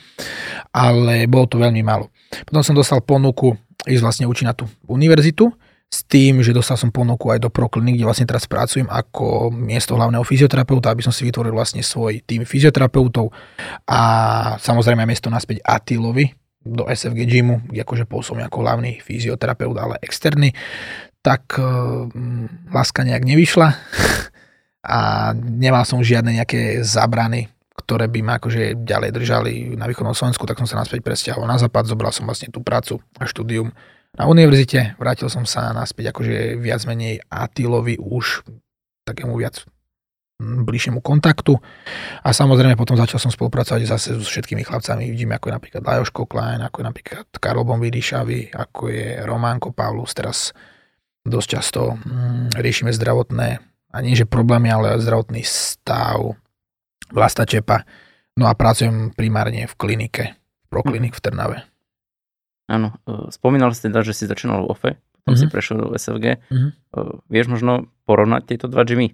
[0.76, 2.12] ale bolo to veľmi málo.
[2.44, 3.56] Potom som dostal ponuku
[3.88, 5.48] ísť vlastne učiť na tú univerzitu,
[5.92, 10.00] s tým, že dostal som ponuku aj do Proklinik, kde vlastne teraz pracujem ako miesto
[10.00, 13.28] hlavného fyzioterapeuta, aby som si vytvoril vlastne svoj tým fyzioterapeutov
[13.92, 14.02] a
[14.56, 16.32] samozrejme miesto naspäť Atilovi
[16.64, 20.56] do SFG gymu, kde akože pôsobím ako hlavný fyzioterapeut, ale externý,
[21.20, 22.08] tak uh,
[22.72, 23.76] láska nejak nevyšla
[24.88, 25.00] a
[25.36, 30.56] nemal som žiadne nejaké zabrany, ktoré by ma akože ďalej držali na východnom Slovensku, tak
[30.56, 33.76] som sa naspäť presťahoval na západ, zobral som vlastne tú prácu a štúdium
[34.18, 34.96] na univerzite.
[35.00, 38.44] Vrátil som sa naspäť akože viac menej Atilovi už
[39.08, 39.64] takému viac
[40.42, 41.54] bližšiemu kontaktu
[42.26, 46.26] a samozrejme potom začal som spolupracovať zase so všetkými chlapcami, vidíme ako je napríklad Lajoško
[46.26, 50.50] Klein, ako je napríklad Karol Bombidy Šavy, ako je Románko Pavlus, teraz
[51.22, 56.40] dosť často mm, riešime zdravotné, a nie že problémy, ale zdravotný stav
[57.12, 57.84] Vlasta Čepa.
[58.40, 60.40] No a pracujem primárne v klinike,
[60.72, 61.58] Proklinik v Trnave.
[62.72, 65.36] Áno, e, spomínal si teda, že si začínal v OFE, potom mm-hmm.
[65.36, 65.52] si mhm.
[65.52, 66.26] prešiel do SFG.
[66.48, 66.72] Mm-hmm.
[67.28, 69.12] Vieš možno porovnať tieto dva gymy?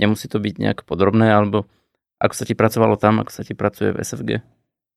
[0.00, 1.68] Nemusí to byť nejak podrobné, alebo
[2.16, 4.30] ako sa ti pracovalo tam, ako sa ti pracuje v SFG?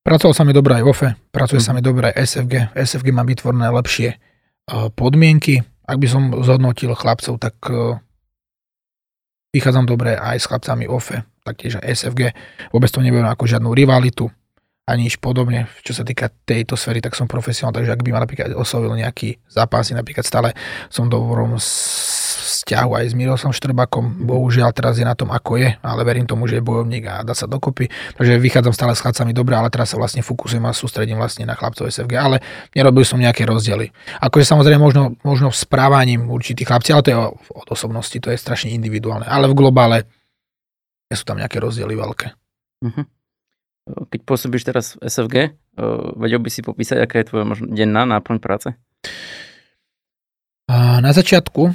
[0.08, 1.68] Pracoval sa mi dobre aj v OFE, pracuje mm-hmm.
[1.68, 2.54] sa mi dobre aj SFG.
[2.72, 4.18] SFG má vytvorné lepšie e,
[4.96, 5.68] podmienky.
[5.84, 7.56] Ak by som zhodnotil chlapcov, tak
[9.56, 12.36] vychádzam dobre aj s chlapcami OFE, taktiež aj SFG.
[12.76, 14.28] Vôbec to nebudem ako žiadnu rivalitu
[14.88, 18.24] ani nič podobne, čo sa týka tejto sféry, tak som profesionál, takže ak by ma
[18.24, 20.56] napríklad oslovil nejaký zápas, napríklad stále
[20.88, 21.20] som do
[21.60, 26.48] vzťahu aj s Mirosom Štrbakom, bohužiaľ teraz je na tom, ako je, ale verím tomu,
[26.48, 29.92] že je bojovník a dá sa dokopy, takže vychádzam stále s chlapcami dobre, ale teraz
[29.92, 32.40] sa vlastne fokusujem a sústredím vlastne na chlapcov SFG, ale
[32.72, 33.92] nerobil som nejaké rozdiely.
[34.24, 37.20] Akože samozrejme možno, možno správaním určitých chlapci, ale to je
[37.60, 40.08] od osobnosti, to je strašne individuálne, ale v globále
[41.12, 42.28] nie sú tam nejaké rozdiely veľké.
[42.88, 43.04] Uh-huh.
[43.88, 45.52] Keď pôsobíš teraz v SFG, eh,
[46.20, 48.76] vedel by si popísať, aká je tvoja možno denná náplň práce?
[50.68, 51.72] Na začiatku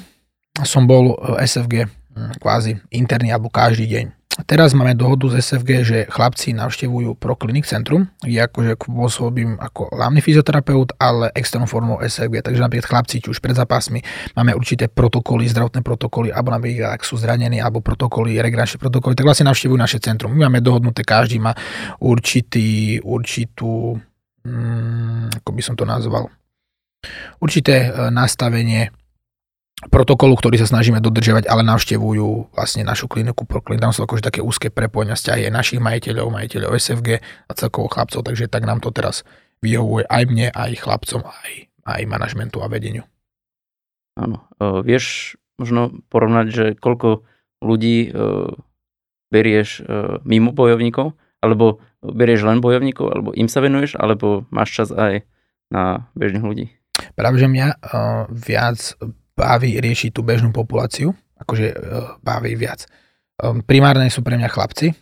[0.69, 4.05] som bol SFG hm, kvázi interný alebo každý deň.
[4.33, 10.25] Teraz máme dohodu z SFG, že chlapci navštevujú Proclinic Centrum, kde akože pôsobím ako hlavný
[10.25, 12.41] fyzioterapeut, ale externou formou SFG.
[12.41, 14.01] Takže napríklad chlapci, či už pred zápasmi,
[14.33, 19.29] máme určité protokoly, zdravotné protokoly, alebo napríklad ak sú zranení, alebo protokoly, regrančné protokoly, tak
[19.29, 20.33] vlastne navštevujú naše centrum.
[20.33, 21.53] My máme dohodnuté, každý má
[22.01, 24.01] určitý, určitú,
[24.49, 26.33] hmm, ako by som to nazval,
[27.37, 28.89] určité e, nastavenie
[29.91, 33.83] protokolu, ktorý sa snažíme dodržiavať, ale navštevujú vlastne našu kliniku Proclin.
[33.83, 38.47] Tam sú akože také úzke prepojenia vzťahy našich majiteľov, majiteľov SFG a celkovo chlapcov, takže
[38.47, 39.27] tak nám to teraz
[39.63, 41.53] vyhovuje aj mne, aj chlapcom, aj,
[41.87, 43.03] aj manažmentu a vedeniu.
[44.19, 44.47] Áno.
[44.61, 47.27] E, vieš možno porovnať, že koľko
[47.63, 48.21] ľudí e,
[49.31, 54.89] berieš e, mimo bojovníkov, alebo berieš len bojovníkov, alebo im sa venuješ, alebo máš čas
[54.95, 55.27] aj
[55.71, 56.67] na bežných ľudí?
[57.19, 58.79] Práve, že mňa uh, viac
[59.33, 61.77] baví riešiť tú bežnú populáciu, akože uh,
[62.21, 62.87] baví viac.
[63.41, 64.95] Um, primárne sú pre mňa chlapci,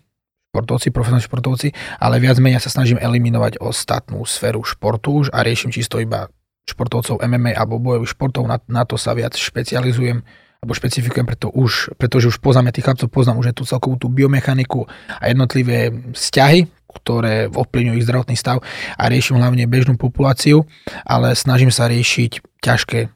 [0.50, 1.68] športovci, profesionálni športovci,
[2.02, 6.26] ale viac menej sa snažím eliminovať ostatnú sféru športu už a riešim čisto iba
[6.66, 10.22] športovcov MMA alebo bojových športov, na, na to sa viac špecializujem
[10.60, 14.84] alebo špecifikujem, preto už, pretože už poznáme tých chlapcov, poznám už tú celkovú tú biomechaniku
[15.16, 18.60] a jednotlivé vzťahy, ktoré ovplyvňujú ich zdravotný stav
[18.98, 20.68] a riešim hlavne bežnú populáciu,
[21.06, 23.08] ale snažím sa riešiť ťažké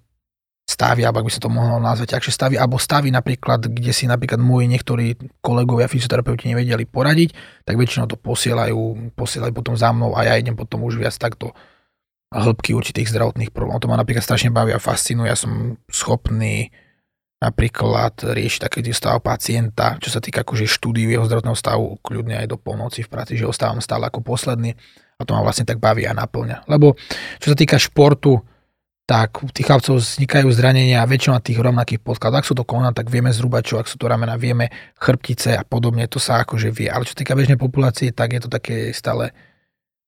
[0.65, 4.09] stavy, alebo ak by sa to mohlo nazvať ťažšie stavy, alebo stavy napríklad, kde si
[4.09, 5.13] napríklad moji niektorí
[5.45, 10.57] kolegovia fyzioterapeuti nevedeli poradiť, tak väčšinou to posielajú, posielajú potom za mnou a ja idem
[10.57, 11.53] potom už viac takto
[12.33, 13.85] hĺbky určitých zdravotných problémov.
[13.85, 15.31] To ma napríklad strašne baví a fascinuje.
[15.31, 16.73] Ja som schopný
[17.45, 22.49] napríklad riešiť taký stav pacienta, čo sa týka akože štúdiu jeho zdravotného stavu, kľudne aj
[22.49, 24.73] do polnoci v práci, že ostávam stále ako posledný
[25.21, 26.65] a to ma vlastne tak baví a naplňa.
[26.67, 26.97] Lebo
[27.39, 28.41] čo sa týka športu,
[29.05, 32.41] tak u tých chlapcov vznikajú zranenia a väčšina tých rovnakých podkladov.
[32.41, 35.65] Ak sú to kolena, tak vieme zhruba čo, ak sú to ramena, vieme chrbtice a
[35.65, 36.89] podobne, to sa akože vie.
[36.89, 39.37] Ale čo týka bežnej populácie, tak je to také stále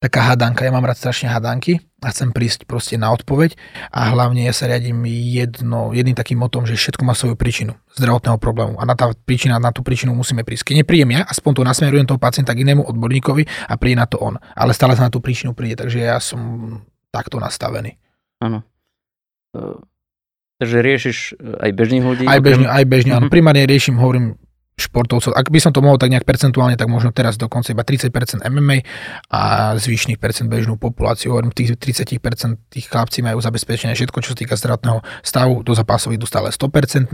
[0.00, 0.64] taká hadanka.
[0.64, 3.56] Ja mám rád strašne hadanky a chcem prísť proste na odpoveď
[3.92, 8.36] a hlavne ja sa riadím jedno, jedným takým motom, že všetko má svoju príčinu zdravotného
[8.36, 10.72] problému a na tá príčina, na tú príčinu musíme prísť.
[10.72, 14.20] Keď nepríjem ja, aspoň to nasmerujem toho pacienta k inému odborníkovi a príde na to
[14.20, 14.36] on.
[14.52, 16.40] Ale stále sa na tú príčinu príde, takže ja som
[17.08, 17.96] takto nastavený.
[18.44, 18.75] Áno.
[20.56, 22.24] Takže riešiš aj bežných ľudí?
[22.24, 23.28] Aj bežne, aj bežne, áno.
[23.28, 23.32] Mhm.
[23.32, 24.40] Primárne riešim, hovorím,
[24.76, 25.32] športovcov.
[25.32, 28.84] Ak by som to mohol tak nejak percentuálne, tak možno teraz dokonca iba 30% MMA
[29.32, 31.32] a zvyšných percent bežnú populáciu.
[31.32, 32.20] Hovorím, tých 30%
[32.68, 35.64] tých chlapci majú zabezpečené všetko, čo sa týka zdravotného stavu.
[35.64, 37.08] Do zápasov idú stále 100%.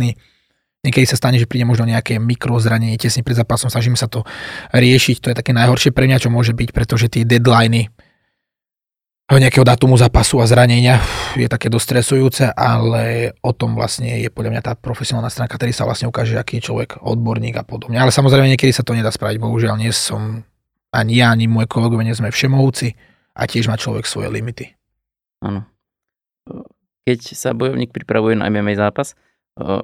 [0.83, 4.27] Niekedy sa stane, že príde možno nejaké mikrozranenie tesne pred zápasom, snažíme sa to
[4.75, 5.23] riešiť.
[5.23, 7.87] To je také najhoršie pre mňa, čo môže byť, pretože tie deadliny
[9.31, 10.99] nejakého datumu zápasu a zranenia
[11.39, 15.73] je také dosť stresujúce, ale o tom vlastne je podľa mňa tá profesionálna stránka, ktorý
[15.73, 17.97] sa vlastne ukáže, aký je človek odborník a podobne.
[17.97, 20.45] Ale samozrejme niekedy sa to nedá spraviť, bohužiaľ nie som
[20.93, 22.93] ani ja, ani moje kolegovia nie sme všemohúci
[23.33, 24.77] a tiež má človek svoje limity.
[25.41, 25.65] Áno.
[27.09, 29.17] Keď sa bojovník pripravuje na MMA zápas,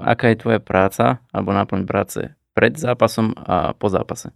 [0.04, 2.20] aká je tvoja práca alebo náplň práce
[2.52, 4.28] pred zápasom a po zápase?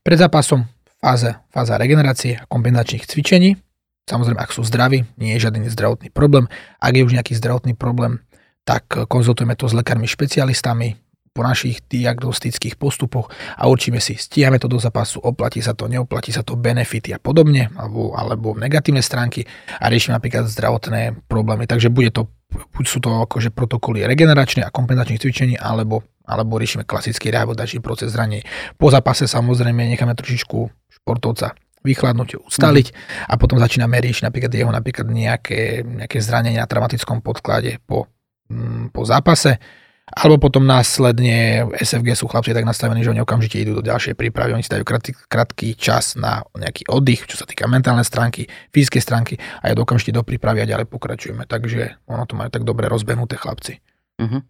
[0.00, 0.64] Pred zápasom
[0.96, 3.60] fáza, fáza regenerácie a kombinačných cvičení,
[4.06, 6.46] Samozrejme, ak sú zdraví, nie je žiadny zdravotný problém.
[6.78, 8.22] Ak je už nejaký zdravotný problém,
[8.62, 10.94] tak konzultujeme to s lekármi špecialistami
[11.34, 16.30] po našich diagnostických postupoch a určíme si, stíhame to do zápasu, oplatí sa to, neoplatí
[16.30, 19.42] sa to, benefity a podobne, alebo, alebo negatívne stránky
[19.76, 21.66] a riešime napríklad zdravotné problémy.
[21.66, 22.30] Takže bude to,
[22.78, 28.14] buď sú to akože protokoly regeneračné a kompenzačných cvičení, alebo, alebo riešime klasický rehabilitačný proces
[28.14, 28.46] zranení.
[28.78, 30.70] Po zápase samozrejme necháme trošičku
[31.02, 32.96] športovca vychladnúť, ustaliť mm.
[33.30, 38.10] a potom začíname riešiť napríklad jeho napríklad nejaké, nejaké zranenie na traumatickom podklade po,
[38.50, 39.62] mm, po zápase.
[40.06, 44.54] Alebo potom následne SFG sú chlapci tak nastavení, že oni okamžite idú do ďalšej prípravy.
[44.54, 49.02] Oni si dajú krátky, krátky čas na nejaký oddych, čo sa týka mentálnej stránky, fyzickej
[49.02, 51.42] stránky a idú okamžite do prípravy a ďalej pokračujeme.
[51.50, 53.82] Takže ono to majú tak dobre rozbehnuté chlapci.
[54.22, 54.46] Uh-huh.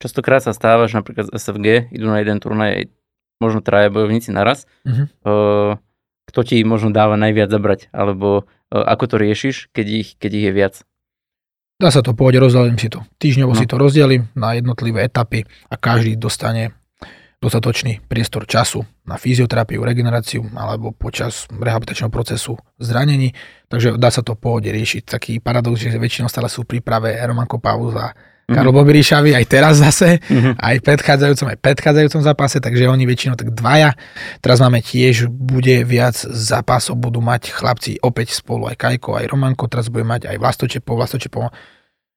[0.00, 2.88] Častokrát sa stáva, že napríklad z SFG idú na jeden turnaj
[3.44, 4.64] možno traja bojovníci naraz.
[4.88, 5.04] Uh-huh.
[5.20, 5.72] Uh,
[6.34, 10.44] kto ti možno dáva najviac zabrať, alebo e, ako to riešiš, keď ich, keď ich
[10.50, 10.74] je viac?
[11.78, 13.06] Dá sa to povedať, rozdelím si to.
[13.22, 13.58] Týždňovo no.
[13.62, 16.74] si to rozdelím na jednotlivé etapy a každý dostane
[17.38, 23.36] dostatočný priestor času na fyzioterapiu, regeneráciu alebo počas rehabilitačného procesu zranení.
[23.70, 25.06] Takže dá sa to pohode riešiť.
[25.06, 28.10] Taký paradox, že väčšinou stále sú v príprave Roman Kopavus a.
[28.44, 30.60] Karol Bobiríšavi aj teraz zase, mm-hmm.
[30.60, 33.96] aj v predchádzajúcom, aj predchádzajúcom zápase, takže oni väčšinou tak dvaja.
[34.44, 39.64] Teraz máme tiež, bude viac zápasov, budú mať chlapci opäť spolu, aj Kajko, aj Romanko,
[39.72, 41.48] teraz bude mať aj Vlastočepo, Vlastočepo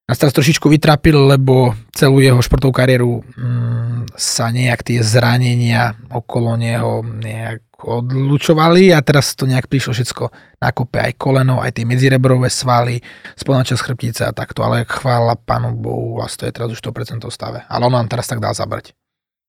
[0.08, 6.56] nás teraz trošičku vytrapil, lebo celú jeho športovú kariéru mm, sa nejak tie zranenia okolo
[6.56, 10.24] neho nejak odlučovali a teraz to nejak prišlo všetko
[10.64, 12.98] na kope, aj koleno, aj tie medzirebrové svaly,
[13.38, 17.68] spolná časť chrbtice a takto, ale chvála pánu Bohu, vlastne je teraz už 100% stave.
[17.70, 18.98] Ale on nám teraz tak dá zabrať.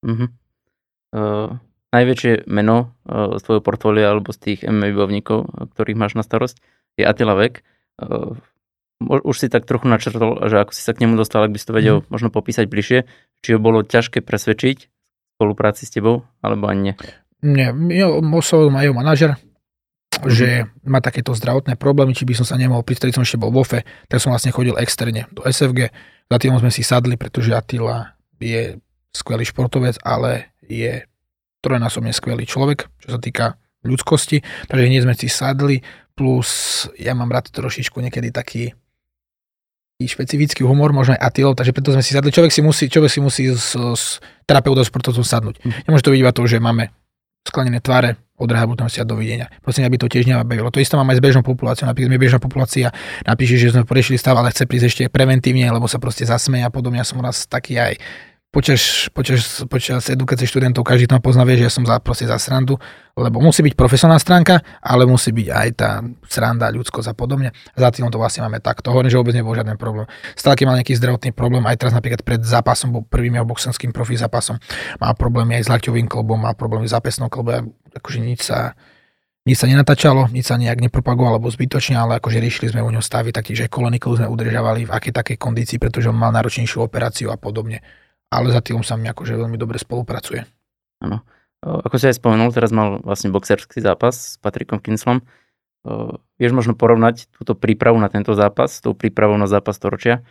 [0.04, 0.28] Uh-huh.
[1.08, 1.56] Uh,
[1.96, 6.60] najväčšie meno uh, z tvojho portfólia alebo z tých MMA bojovníkov, ktorých máš na starosť,
[7.00, 7.64] je Attila Vek.
[7.96, 8.36] Uh,
[8.98, 11.68] už si tak trochu načrtol, že ako si sa k nemu dostal, ak by si
[11.70, 12.10] to vedel mm.
[12.10, 12.98] možno popísať bližšie,
[13.42, 14.90] či ho bolo ťažké presvedčiť v
[15.38, 16.94] spolupráci s tebou, alebo ani nie?
[17.38, 17.70] Nie,
[18.34, 20.26] oslovil ma jeho manažer, mm.
[20.26, 23.62] že má takéto zdravotné problémy, či by som sa nemohol, pri som ešte bol v
[23.62, 23.80] OFE,
[24.10, 25.94] tak som vlastne chodil externe do SFG,
[26.28, 28.76] za tým sme si sadli, pretože Attila je
[29.14, 31.06] skvelý športovec, ale je
[31.62, 33.56] trojnásobne skvelý človek, čo sa týka
[33.86, 35.80] ľudskosti, takže hneď sme si sadli,
[36.18, 38.74] plus ja mám rád trošičku niekedy taký
[40.06, 42.30] špecifický humor, možno aj Atilov, takže preto sme si sadli.
[42.30, 45.58] Človek si musí, človek si musí s, s terapeutom, sportovcom sadnúť.
[45.66, 45.74] Mm.
[45.90, 46.94] Nemôže to byť iba to, že máme
[47.42, 49.50] sklenené tváre, od rehabilitácia dovidenia.
[49.60, 50.70] Prosím, aby to tiež nebavilo.
[50.70, 51.90] To isté mám aj s bežnou populáciou.
[51.90, 52.94] Napríklad mi bežná populácia
[53.26, 56.70] napíše, že sme poriešili stav, ale chce prísť ešte preventívne, lebo sa proste zasmeje a
[56.70, 57.02] podobne.
[57.02, 57.98] Ja som raz taký aj
[58.48, 62.40] počas, počas, počas edukácie študentov každý tam pozná, vie, že ja som za, proste za
[62.40, 62.80] srandu,
[63.12, 67.52] lebo musí byť profesionálna stránka, ale musí byť aj tá sranda, ľudskosť a podobne.
[67.76, 68.88] Za tým to vlastne máme takto.
[68.88, 70.08] Hovorím, že vôbec nebol žiaden problém.
[70.32, 73.92] Stále, keď mal nejaký zdravotný problém, aj teraz napríklad pred zápasom, bol prvým jeho boxerským
[73.92, 74.56] profi zápasom,
[74.96, 78.72] má problémy aj s lakťovým klbom, má problémy s zápesnou klbom, akože nič sa,
[79.44, 83.04] nič sa nenatáčalo, nič sa nejak nepropagovalo alebo zbytočne, ale akože riešili sme u neho
[83.04, 87.28] stavy taktiež aj koloniklu sme udržavali v akej takej kondícii, pretože on mal náročnejšiu operáciu
[87.28, 87.84] a podobne
[88.28, 90.44] ale za tým sa mi akože veľmi dobre spolupracuje.
[91.04, 91.24] Áno.
[91.58, 95.26] Ako si aj spomenul, teraz mal vlastne boxerský zápas s Patrikom Kinslom.
[96.38, 100.22] Vieš možno porovnať túto prípravu na tento zápas s tou prípravou na zápas Torčia?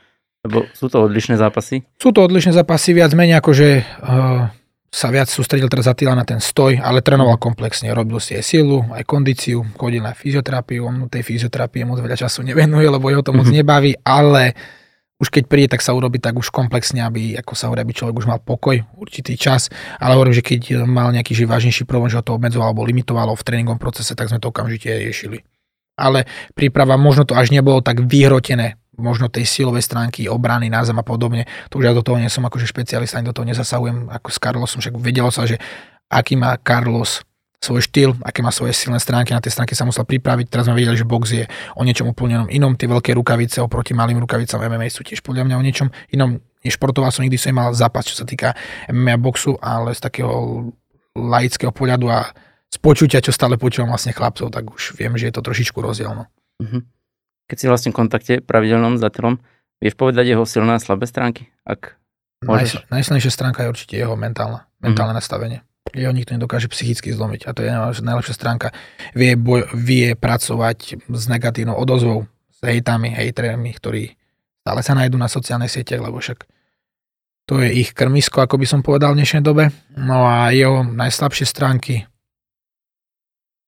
[0.48, 1.84] Lebo sú to odlišné zápasy?
[2.00, 4.48] Sú to odlišné zápasy, viac menej akože uh,
[4.88, 7.92] sa viac sústredil teraz Attila na ten stoj, ale trénoval komplexne.
[7.92, 10.88] Robil si aj silu, aj kondíciu, chodil na fyzioterapiu.
[10.88, 14.56] On tej fyzioterapie moc veľa času nevenuje, lebo jeho to moc nebaví, ale
[15.18, 18.16] už keď príde, tak sa urobí tak už komplexne, aby, ako sa hovorí, aby človek
[18.22, 19.74] už mal pokoj, určitý čas.
[19.98, 23.34] Ale hovorím, že keď mal nejaký že vážnejší problém, že ho to obmedzovalo alebo limitovalo
[23.34, 25.42] v tréningovom procese, tak sme to okamžite riešili.
[25.98, 30.98] Ale príprava, možno to až nebolo tak vyhrotené, možno tej silovej stránky, obrany na zem
[30.98, 31.50] a podobne.
[31.74, 34.38] To už ja do toho nie som akože špecialista, ani do toho nezasahujem ako s
[34.38, 35.58] Carlosom, však vedelo sa, že
[36.14, 37.26] aký má Carlos
[37.58, 40.46] svoj štýl, aké má svoje silné stránky, na tie stránky sa musel pripraviť.
[40.48, 42.78] Teraz sme videli, že box je o niečom úplne inom.
[42.78, 46.38] Tie veľké rukavice oproti malým rukavicám MMA sú tiež podľa mňa o niečom inom.
[46.62, 48.54] Nešportoval som, nikdy som mal zápas, čo sa týka
[48.94, 50.70] MMA boxu, ale z takého
[51.18, 52.30] laického pohľadu a
[52.70, 56.30] z počutia, čo stále počúvam vlastne chlapcov, tak už viem, že je to trošičku rozdielno.
[56.62, 56.82] Uh-huh.
[57.50, 59.40] Keď si vlastne v kontakte pravidelnom s Atilom,
[59.82, 61.50] vieš povedať jeho silné a slabé stránky?
[61.66, 61.98] Ak
[62.38, 65.26] Naj, najsilnejšia stránka je určite jeho mentálna, mentálne uh-huh.
[65.26, 67.48] nastavenie jeho nikto nedokáže psychicky zlomiť.
[67.48, 67.72] A to je
[68.04, 68.76] najlepšia stránka.
[69.16, 74.18] Vie, boj, vie pracovať s negatívnou odozvou, s hejtami, hejtermi, ktorí
[74.66, 76.44] stále sa nájdú na sociálnej siete, lebo však
[77.48, 79.72] to je ich krmisko, ako by som povedal v dnešnej dobe.
[79.96, 82.04] No a jeho najslabšie stránky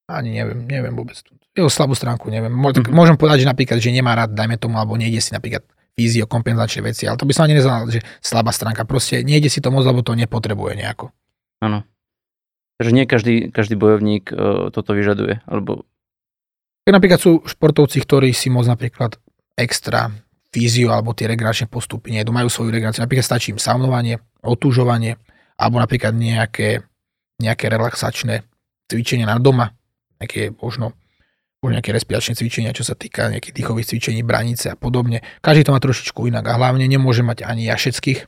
[0.10, 1.22] ani neviem, neviem vôbec.
[1.54, 2.50] Jeho slabú stránku neviem.
[2.90, 5.62] Môžem povedať, že napríklad, že nemá rád, dajme tomu, alebo nejde si napríklad
[5.94, 8.90] fyzio, kompenzačné veci, ale to by som ani nezval, že slabá stránka.
[8.90, 11.14] Proste nejde si to moc, lebo to nepotrebuje nejako.
[11.62, 11.86] Áno.
[12.80, 15.84] Takže nie každý, každý bojovník uh, toto vyžaduje, alebo...
[16.88, 19.20] Napríklad sú športovci, ktorí si moc napríklad
[19.60, 20.10] extra
[20.50, 23.06] fíziu alebo tie regeneračné postupy nie, majú svoju regeneráciu.
[23.06, 25.22] Napríklad stačí im saunovanie, otúžovanie,
[25.60, 26.82] alebo napríklad nejaké,
[27.38, 28.42] nejaké relaxačné
[28.90, 29.76] cvičenie na doma,
[30.18, 30.98] nejaké možno,
[31.62, 35.22] možno nejaké respiračné cvičenia, čo sa týka nejakých dýchových cvičení, branice a podobne.
[35.46, 38.26] Každý to má trošičku inak a hlavne nemôže mať ani ja všetkých,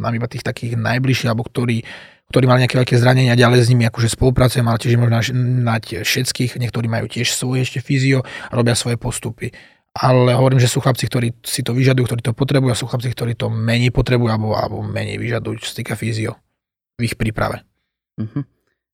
[0.00, 1.84] mám iba tých takých najbližších, alebo ktorí
[2.28, 5.16] ktorí mali nejaké veľké zranenia, ďalej s nimi akože spolupracujem, ale tiež možno
[5.64, 9.48] mať všetkých, niektorí majú tiež svoje ešte fyzio a robia svoje postupy.
[9.96, 13.08] Ale hovorím, že sú chlapci, ktorí si to vyžadujú, ktorí to potrebujú a sú chlapci,
[13.16, 16.36] ktorí to menej potrebujú alebo, alebo menej vyžadujú, čo sa týka fyzio
[17.00, 17.64] v ich príprave.
[18.20, 18.44] Uh-huh.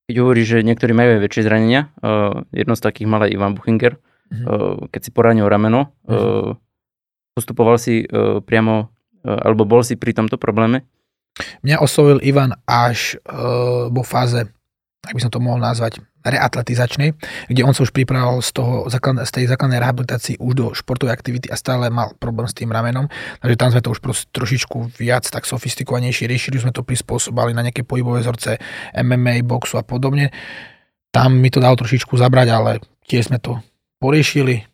[0.07, 3.59] Keď hovoríš, že niektorí majú aj väčšie zranenia, uh, jedno z takých mal aj Ivan
[3.59, 4.47] Buchinger, uh-huh.
[4.47, 6.55] uh, keď si poranil rameno, uh-huh.
[6.55, 8.95] uh, postupoval si uh, priamo,
[9.27, 10.87] uh, alebo bol si pri tomto probléme?
[11.67, 14.47] Mňa oslovil Ivan až uh, vo fáze,
[15.03, 17.13] ak by som to mohol nazvať, reatletizačnej,
[17.53, 21.53] kde on sa už pripravoval z, toho, z tej základnej rehabilitácii už do športovej aktivity
[21.53, 23.13] a stále mal problém s tým ramenom.
[23.45, 24.01] Takže tam sme to už
[24.33, 28.57] trošičku viac tak sofistikovanejšie riešili, sme to prispôsobali na nejaké pohybové vzorce
[28.97, 30.33] MMA, boxu a podobne.
[31.13, 32.71] Tam mi to dalo trošičku zabrať, ale
[33.05, 33.61] tiež sme to
[34.01, 34.65] poriešili.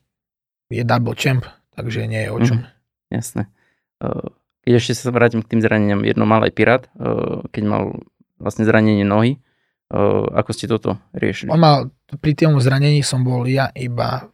[0.71, 1.43] Je double champ,
[1.75, 2.63] takže nie je o čom.
[2.63, 2.67] Mm,
[3.11, 3.43] jasné.
[3.99, 4.40] Uh
[4.71, 7.83] keď ešte sa vrátim k tým zraneniam, jedno mal aj Pirát, eh, keď mal
[8.39, 9.43] vlastne zranenie nohy.
[9.91, 11.51] Eh, ako ste toto riešili?
[11.51, 11.91] On mal,
[12.23, 14.31] pri tom zranení som bol ja iba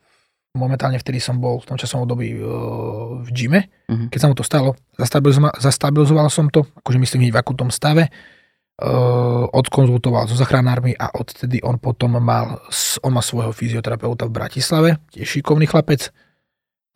[0.57, 4.09] momentálne vtedy som bol v tom časom období uh, v gyme, uh-huh.
[4.09, 9.45] keď sa mu to stalo, zastabilizoval, zastabilizoval som to, akože myslím v akutnom stave, uh,
[9.53, 12.64] odkonzultoval so zachránármi a odtedy on potom mal,
[13.05, 16.09] on má svojho fyzioterapeuta v Bratislave, tiež šikovný chlapec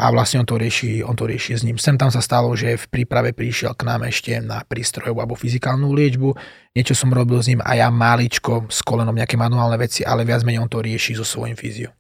[0.01, 1.77] a vlastne on to rieši, on to rieši s ním.
[1.77, 5.93] Sem tam sa stalo, že v príprave prišiel k nám ešte na prístrojovú alebo fyzikálnu
[5.93, 6.33] liečbu,
[6.73, 10.41] niečo som robil s ním a ja máličko s kolenom nejaké manuálne veci, ale viac
[10.41, 11.93] menej on to rieši so svojím fyziom.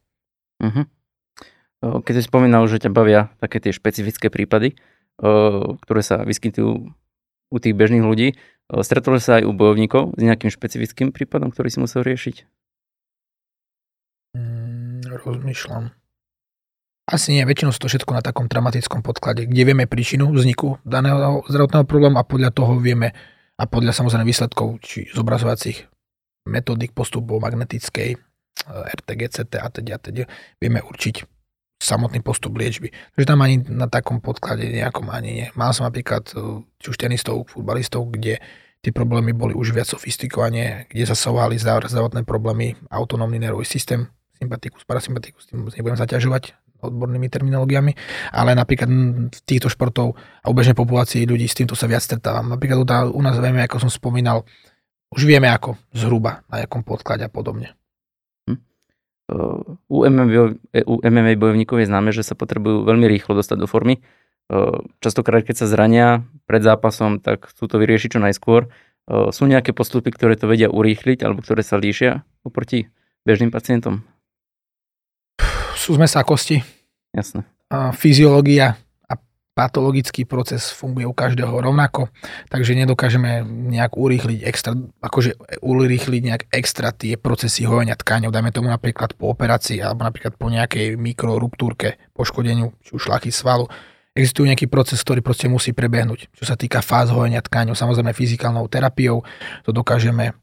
[0.64, 0.84] Uh-huh.
[2.00, 4.80] Keď si spomínal, že ťa bavia také tie špecifické prípady,
[5.84, 6.88] ktoré sa vyskytujú
[7.52, 8.32] u tých bežných ľudí,
[8.80, 12.48] stretol sa aj u bojovníkov s nejakým špecifickým prípadom, ktorý si musel riešiť?
[14.38, 15.92] Mm, rozmýšľam.
[17.10, 21.42] Asi nie, väčšinou sú to všetko na takom dramatickom podklade, kde vieme príčinu vzniku daného
[21.50, 23.10] zdravotného problému a podľa toho vieme
[23.58, 25.90] a podľa samozrejme výsledkov či zobrazovacích
[26.46, 30.22] metodík postupov magnetickej, eh, RTG, CT a teda, teda
[30.62, 31.26] vieme určiť
[31.82, 32.94] samotný postup liečby.
[33.18, 35.46] Takže tam ani na takom podklade nejakom ani nie.
[35.58, 38.38] Mal som napríklad eh, či už tenistov, futbalistov, kde
[38.86, 44.06] tie problémy boli už viac sofistikovanie, kde zasahovali zdravotné problémy, autonómny nervový systém,
[44.40, 47.92] sympatikus, parasympatikus, tým nebudem zaťažovať, odbornými terminológiami,
[48.32, 48.88] ale napríklad
[49.28, 52.48] v týchto športov a u bežnej populácii ľudí s týmto sa viac stretávam.
[52.48, 54.48] Napríklad u nás vieme, ako som spomínal,
[55.12, 57.76] už vieme ako zhruba, na jakom podklade a podobne.
[58.48, 58.58] Hm.
[59.86, 64.02] U, MMA, u MMA bojovníkov je známe, že sa potrebujú veľmi rýchlo dostať do formy.
[64.98, 68.66] Častokrát, keď sa zrania pred zápasom, tak chcú to vyriešiť čo najskôr.
[69.30, 72.90] Sú nejaké postupy, ktoré to vedia urýchliť alebo ktoré sa líšia oproti
[73.22, 74.02] bežným pacientom?
[75.90, 76.62] Sú sme sa kosti.
[77.10, 77.42] Jasne.
[77.66, 78.78] A fyziológia
[79.10, 79.18] a
[79.58, 82.06] patologický proces funguje u každého rovnako,
[82.46, 88.70] takže nedokážeme nejak urýchliť extra, akože urýchliť nejak extra tie procesy hojenia tkáňov, dajme tomu
[88.70, 93.66] napríklad po operácii alebo napríklad po nejakej mikroruptúrke, poškodeniu, či už šlachy svalu.
[94.14, 96.30] Existuje nejaký proces, ktorý proste musí prebehnúť.
[96.34, 99.26] Čo sa týka fáz hojenia tkáňov, samozrejme fyzikálnou terapiou,
[99.66, 100.34] to dokážeme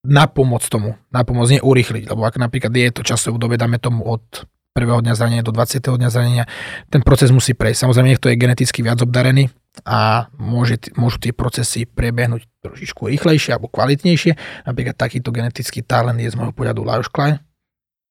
[0.00, 4.04] na pomoc tomu, na pomoc neurýchliť, lebo ak napríklad je to časové dobe, dáme tomu
[4.08, 5.82] od prvého dňa zranenia do 20.
[5.82, 6.44] dňa zranenia.
[6.88, 7.86] Ten proces musí prejsť.
[7.86, 9.50] Samozrejme, niekto je geneticky viac obdarený
[9.82, 14.64] a môže, môžu tie procesy prebehnúť trošičku rýchlejšie alebo kvalitnejšie.
[14.66, 17.42] Napríklad takýto genetický talent je z môjho pohľadu Lajos Klein.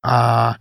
[0.03, 0.55] A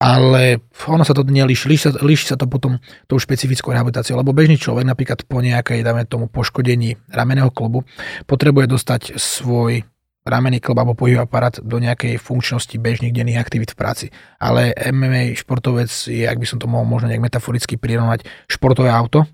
[0.00, 4.32] ale ono sa to nelíši, líši sa, líši sa to potom tou špecifickou rehabilitáciou, lebo
[4.32, 7.84] bežný človek napríklad po nejakej, dáme tomu, poškodení rameného klubu
[8.24, 9.84] potrebuje dostať svoj
[10.30, 14.06] ramený klb alebo pohybový aparát do nejakej funkčnosti bežných denných aktivít v práci.
[14.38, 19.26] Ale MMA športovec je, ak by som to mohol možno nejak metaforicky prirovnať, športové auto,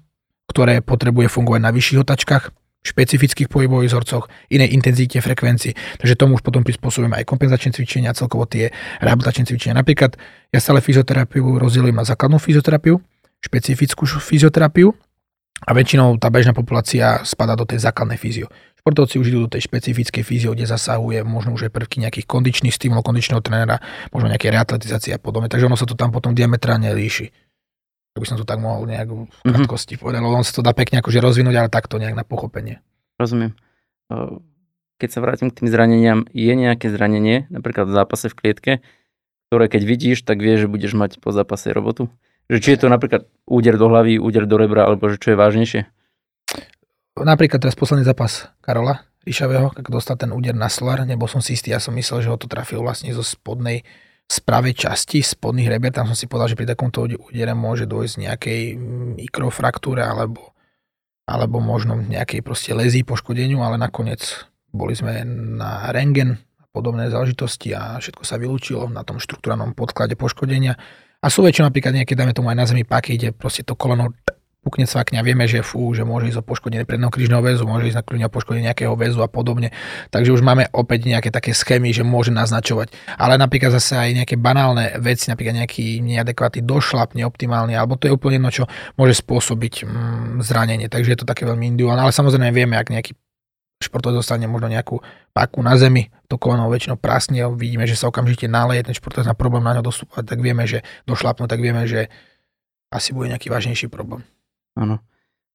[0.48, 2.44] ktoré potrebuje fungovať na vyšších otačkách,
[2.86, 5.98] špecifických pohybových vzorcoch, inej intenzite, frekvencii.
[5.98, 8.70] Takže tomu už potom prispôsobujeme aj kompenzačné cvičenia, celkovo tie
[9.02, 9.74] rehabilitačné cvičenia.
[9.74, 10.14] Napríklad
[10.54, 13.02] ja stále fyzioterapiu rozdelím na základnú fyzioterapiu,
[13.42, 14.94] špecifickú fyzioterapiu
[15.66, 18.46] a väčšinou tá bežná populácia spada do tej základnej fyzio.
[18.86, 22.70] Športovci už idú do tej špecifickej fyzio, kde zasahuje možno už aj prvky nejakých kondičných
[22.70, 23.82] stimulov, kondičného trénera,
[24.14, 25.50] možno nejaké reatletizácie a podobne.
[25.50, 27.34] Takže ono sa to tam potom diametrálne líši.
[28.14, 29.42] Ak by som to tak mohol nejak v mhm.
[29.42, 30.06] krátkosti mm-hmm.
[30.06, 32.78] povedať, on sa to dá pekne akože rozvinúť, ale takto nejak na pochopenie.
[33.18, 33.58] Rozumiem.
[35.02, 38.72] Keď sa vrátim k tým zraneniam, je nejaké zranenie, napríklad v zápase v klietke,
[39.50, 42.06] ktoré keď vidíš, tak vieš, že budeš mať po zápase robotu?
[42.46, 45.42] Že či je to napríklad úder do hlavy, úder do rebra, alebo že čo je
[45.42, 45.90] vážnejšie?
[47.24, 51.56] Napríklad teraz posledný zápas Karola Ríšavého, keď dostal ten úder na Solar, nebol som si
[51.56, 53.86] istý, ja som myslel, že ho to trafil vlastne zo spodnej
[54.26, 58.14] z pravej časti spodných reber, tam som si povedal, že pri takomto údere môže dôjsť
[58.26, 58.62] nejakej
[59.22, 60.50] mikrofraktúre alebo,
[61.30, 67.70] alebo možno nejakej proste lezí poškodeniu, ale nakoniec boli sme na rengen a podobné záležitosti
[67.70, 70.74] a všetko sa vylúčilo na tom štruktúranom podklade poškodenia.
[71.22, 74.10] A sú väčšinou napríklad nejaké, dáme tomu aj na zemi paky, kde proste to koleno
[74.66, 77.86] pukne cvakne a vieme, že fú, že môže ísť o poškodenie predného krížneho väzu, môže
[77.86, 79.70] ísť na kľúňa poškodenie nejakého väzu a podobne.
[80.10, 82.90] Takže už máme opäť nejaké také schémy, že môže naznačovať.
[83.14, 88.12] Ale napríklad zase aj nejaké banálne veci, napríklad nejaký neadekvátny došlap, neoptimálny, alebo to je
[88.18, 88.64] úplne jedno, čo
[88.98, 90.90] môže spôsobiť mm, zranenie.
[90.90, 92.02] Takže je to také veľmi individuálne.
[92.02, 93.14] Ale samozrejme vieme, ak nejaký
[93.76, 94.98] športovec dostane možno nejakú
[95.36, 99.36] paku na zemi, to koleno väčšinou prasne, vidíme, že sa okamžite naleje, ten športovec má
[99.36, 102.08] problém na ňo dostúpať, tak vieme, že došlapnú, tak vieme, že
[102.88, 104.24] asi bude nejaký vážnejší problém.
[104.76, 105.02] Áno.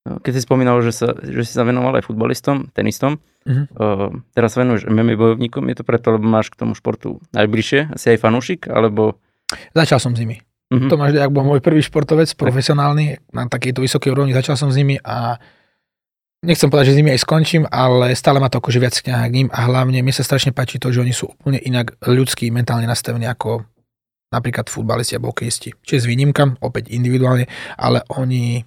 [0.01, 3.65] Keď si spomínal, že, sa, že si sa venoval aj futbalistom, tenistom, uh-huh.
[3.78, 7.93] uh, teraz sa venuješ MMA bojovníkom, je to preto, lebo máš k tomu športu najbližšie,
[7.93, 9.22] asi aj fanúšik, alebo...
[9.78, 10.41] Začal som s nimi.
[10.74, 10.89] Uh-huh.
[10.89, 14.97] Tomáš Dejak bol môj prvý športovec, profesionálny, na takejto vysokej úrovni, začal som s nimi
[15.05, 15.38] a
[16.41, 19.36] nechcem povedať, že s nimi aj skončím, ale stále ma to akože viac kňaha k
[19.38, 22.89] ním a hlavne mi sa strašne páči to, že oni sú úplne inak ľudský, mentálne
[22.89, 23.69] nastavení ako
[24.34, 25.78] napríklad futbalisti a hokejisti.
[25.84, 27.45] Čiže s výnimkam, opäť individuálne,
[27.78, 28.63] ale oni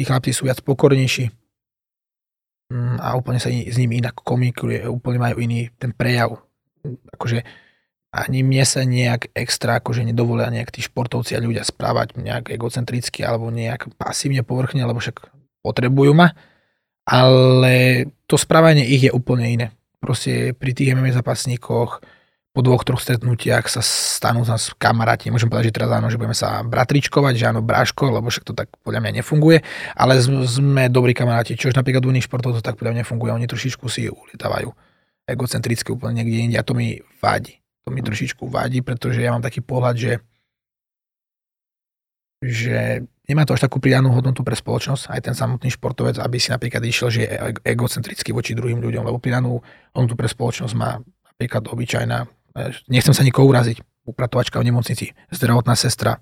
[0.00, 1.28] tí chlapci sú viac pokornejší
[2.72, 6.40] mm, a úplne sa s nimi inak komunikuje, úplne majú iný ten prejav.
[7.12, 7.44] Akože
[8.16, 13.20] ani mne sa nejak extra akože nedovolia nejak tí športovci a ľudia správať nejak egocentricky
[13.20, 15.28] alebo nejak pasívne povrchne, lebo však
[15.60, 16.32] potrebujú ma,
[17.04, 19.66] ale to správanie ich je úplne iné.
[20.00, 22.00] Proste pri tých MMA zápasníkoch
[22.50, 25.30] po dvoch, troch stretnutiach sa stanú z nás kamaráti.
[25.30, 28.54] Nemôžem povedať, že teraz áno, že budeme sa bratričkovať, že áno, bráško, lebo však to
[28.58, 29.62] tak podľa mňa nefunguje,
[29.94, 33.30] ale sme dobrí kamaráti, čož napríklad u iných športov to tak podľa mňa nefunguje.
[33.30, 34.66] Oni trošičku si ulietávajú
[35.30, 37.62] egocentricky úplne niekde inde a to mi vadí.
[37.86, 40.12] To mi trošičku vadí, pretože ja mám taký pohľad, že
[42.40, 46.48] že nemá to až takú pridanú hodnotu pre spoločnosť, aj ten samotný športovec, aby si
[46.48, 47.28] napríklad išiel, že je
[47.68, 49.60] egocentrický voči druhým ľuďom, lebo pridanú
[49.92, 52.39] hodnotu pre spoločnosť má napríklad obyčajná
[52.90, 56.18] nechcem sa nikoho uraziť, upratovačka v nemocnici, zdravotná sestra,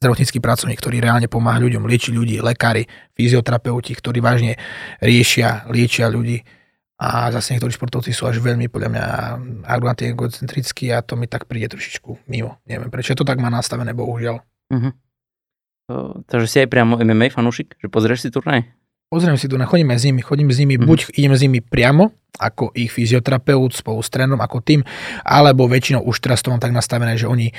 [0.00, 4.56] zdravotnícky pracovník, ktorý reálne pomáha ľuďom, lieči ľudí, lekári, fyzioterapeuti, ktorí vážne
[5.04, 6.40] riešia, liečia ľudí.
[7.00, 9.04] A zase niektorí športovci sú až veľmi, podľa mňa,
[9.64, 12.60] arrogantní, egocentrickí a to mi tak príde trošičku mimo.
[12.68, 14.36] Neviem, prečo to tak má nastavené, bohužiaľ.
[14.68, 14.92] Uh-huh.
[15.88, 18.68] Uh, takže si aj priamo MMA fanúšik, že pozrieš si turnaj?
[19.10, 20.86] Pozriem si tu, chodíme s nimi, chodím s nimi, mm-hmm.
[20.86, 24.86] buď idem s nimi priamo, ako ich fyzioterapeut spolu s trénom, ako tým,
[25.26, 27.50] alebo väčšinou už teraz to mám tak nastavené, že oni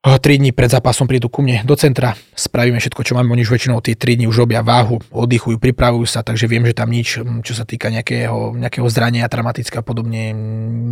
[0.00, 3.52] 3 dní pred zápasom prídu ku mne do centra, spravíme všetko, čo máme, oni už
[3.52, 7.20] väčšinou tie 3 dní už robia váhu, oddychujú, pripravujú sa, takže viem, že tam nič,
[7.20, 10.32] čo sa týka nejakého, nejakého zrania traumatické a podobne,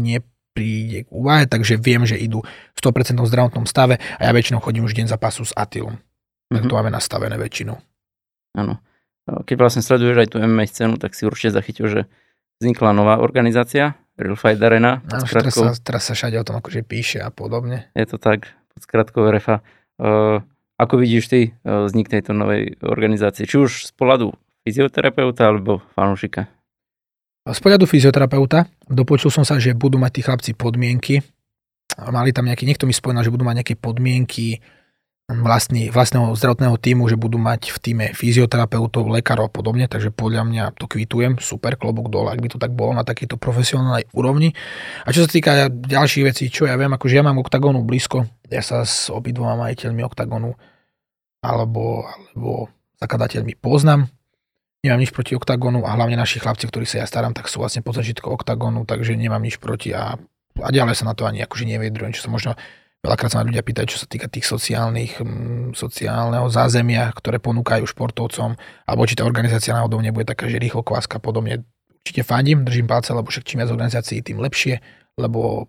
[0.04, 2.44] nepríde k úvahe, takže viem, že idú
[2.74, 5.96] v 100% zdravotnom stave a ja väčšinou chodím už deň zápasu s Atilom.
[5.96, 6.52] Mm-hmm.
[6.52, 6.68] Tak mhm.
[6.68, 7.80] to máme nastavené väčšinou.
[8.60, 8.76] Áno.
[9.24, 12.00] No, keď vlastne sleduješ aj tú MMA scénu, tak si určite zachytil, že
[12.60, 15.02] vznikla nová organizácia, Real Fight Arena.
[15.08, 17.90] No, skratkou, teraz, sa, teraz sa všade o tom akože píše a podobne.
[17.96, 19.64] Je to tak, pod skratkou RFA.
[19.98, 20.44] Uh,
[20.78, 23.48] ako vidíš ty uh, vznik tejto novej organizácie?
[23.48, 26.46] Či už z pohľadu fyzioterapeuta alebo fanúšika?
[27.44, 31.20] Z pohľadu fyzioterapeuta dopočul som sa, že budú mať tí chlapci podmienky.
[31.94, 34.58] Mali tam nejaký, niekto mi spomínal, že budú mať nejaké podmienky
[35.24, 40.44] vlastný, vlastného zdravotného týmu, že budú mať v týme fyzioterapeutov, lekárov a podobne, takže podľa
[40.44, 44.52] mňa to kvitujem, super, klobúk dole, ak by to tak bolo na takejto profesionálnej úrovni.
[45.08, 48.60] A čo sa týka ďalších vecí, čo ja viem, akože ja mám oktagónu blízko, ja
[48.60, 50.52] sa s obidvoma majiteľmi oktagónu
[51.40, 52.68] alebo, alebo
[53.00, 54.12] zakladateľmi poznám,
[54.84, 57.80] nemám nič proti oktagónu a hlavne naši chlapci, ktorí sa ja starám, tak sú vlastne
[57.80, 60.20] pod oktagónu, takže nemám nič proti a,
[60.60, 62.60] a ďalej sa na to ani akože neviedrujem, čo sa možno
[63.04, 67.84] Veľakrát sa ma ľudia pýtajú, čo sa týka tých sociálnych, mm, sociálneho zázemia, ktoré ponúkajú
[67.84, 68.56] športovcom,
[68.88, 71.68] alebo či tá organizácia náhodou nebude taká, že rýchlo kváska podobne.
[72.00, 74.80] Určite fandím, držím palce, lebo však čím viac organizácií, tým lepšie,
[75.20, 75.68] lebo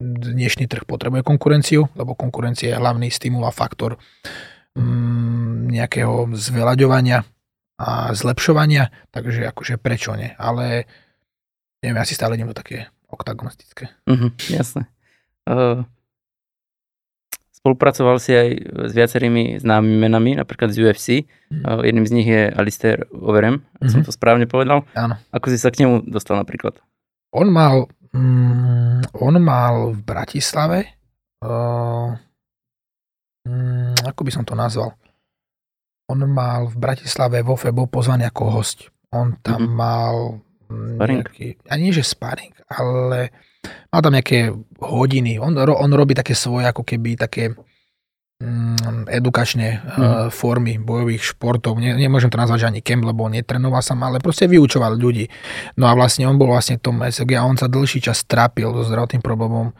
[0.00, 3.98] dnešný trh potrebuje konkurenciu, lebo konkurencia je hlavný stimul a faktor
[4.78, 7.26] mm, nejakého zvelaďovania
[7.82, 10.86] a zlepšovania, takže akože prečo nie, ale
[11.82, 13.90] neviem, ja si stále idem do také oktagonistické.
[14.06, 14.86] Mhm, jasné.
[15.50, 15.82] Uh,
[17.60, 18.48] spolupracoval si aj
[18.88, 21.08] s viacerými známymi menami, napríklad z UFC.
[21.50, 21.62] Mm.
[21.66, 23.90] Uh, jedným z nich je Alistair Overem, mm-hmm.
[23.90, 24.86] som to správne povedal.
[24.94, 25.18] Áno.
[25.34, 26.78] Ako si sa k nemu dostal napríklad?
[27.34, 30.96] On mal, mm, on mal v Bratislave,
[31.42, 32.14] uh,
[33.44, 34.96] mm, ako by som to nazval,
[36.10, 38.78] on mal v Bratislave vo FE, bol pozvaný ako host.
[39.14, 39.76] On tam mm-hmm.
[39.78, 40.16] mal
[40.70, 45.36] nejaký, a nie že sparring, ale má tam nejaké hodiny.
[45.42, 47.52] On, on robí také svoje, ako keby také
[48.40, 49.80] mm, edukačné mm.
[49.84, 51.76] uh, formy bojových športov.
[51.76, 55.28] Ne, nemôžem to nazvať, ani kemp, lebo on netrenoval som, ale proste vyučoval ľudí.
[55.76, 58.72] No a vlastne on bol vlastne v tom SG a on sa dlhší čas trápil
[58.72, 59.76] so zdravotným problémom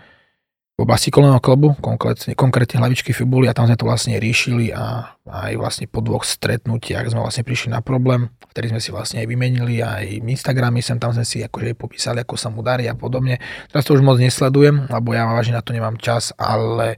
[0.80, 5.12] v oblasti kolného klubu, konkrétne, konkrétne hlavičky fibuly a tam sme to vlastne riešili a
[5.28, 9.28] aj vlastne po dvoch stretnutiach sme vlastne prišli na problém, ktorý sme si vlastne aj
[9.28, 13.36] vymenili aj Instagramy, sem tam sme si akože popísali, ako sa mu darí a podobne.
[13.68, 16.96] Teraz to už moc nesledujem, lebo ja vážne na to nemám čas, ale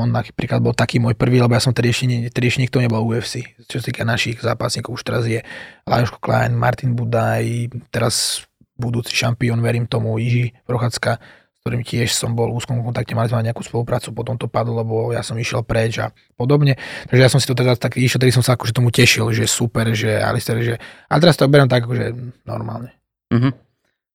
[0.00, 3.52] on napríklad bol taký môj prvý, lebo ja som tedy ešte nikto nebol UFC.
[3.68, 5.44] Čo sa týka našich zápasníkov, už teraz je
[5.84, 8.48] Lajoško Klein, Martin Budaj, teraz
[8.80, 11.20] budúci šampión, verím tomu, Jiži Prochacka,
[11.60, 15.12] ktorým tiež som bol v úzkom kontakte, mali sme nejakú spoluprácu, potom to padlo, lebo
[15.12, 16.80] ja som išiel preč a podobne.
[17.12, 19.44] Takže ja som si to teda tak išiel, tedy som sa akože tomu tešil, že
[19.44, 20.74] super, že Alistair, že...
[21.12, 22.16] A teraz to beriem tak akože
[22.48, 22.96] normálne.
[23.28, 23.52] Uh-huh.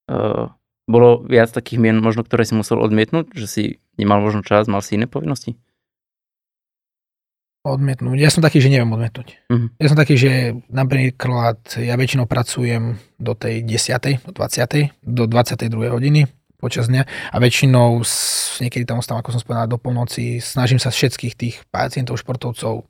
[0.10, 0.50] Uh,
[0.90, 4.82] bolo viac takých mien, možno, ktoré si musel odmietnúť, že si nemal možno čas, mal
[4.82, 5.54] si iné povinnosti?
[7.62, 8.18] Odmietnúť.
[8.22, 9.54] Ja som taký, že neviem odmietnúť.
[9.54, 9.70] Uh-huh.
[9.78, 14.26] Ja som taký, že napríklad ja väčšinou pracujem do tej 10.
[14.26, 14.98] do 20.
[15.06, 15.94] do 22.
[15.94, 16.26] hodiny
[16.58, 18.04] počas dňa a väčšinou
[18.62, 22.88] niekedy tam ostávam, ako som spomenul, do polnoci, snažím sa všetkých tých pacientov, športovcov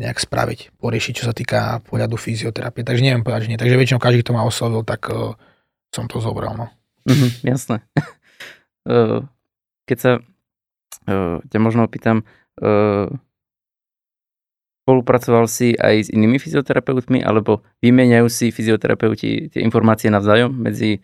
[0.00, 2.88] nejak spraviť, poriešiť, čo sa týka pohľadu fyzioterapie.
[2.88, 3.60] Takže neviem povedať, že nie.
[3.60, 5.36] Takže väčšinou každý, kto ma oslovil, tak uh,
[5.92, 6.56] som to zobral.
[6.56, 6.66] No.
[7.04, 7.84] Mm-hmm, jasné.
[9.88, 10.12] keď sa
[11.50, 12.24] ťa možno opýtam,
[14.84, 20.98] spolupracoval si aj s inými fyzioterapeutmi, alebo vymeniajú si fyzioterapeuti tie informácie navzájom medzi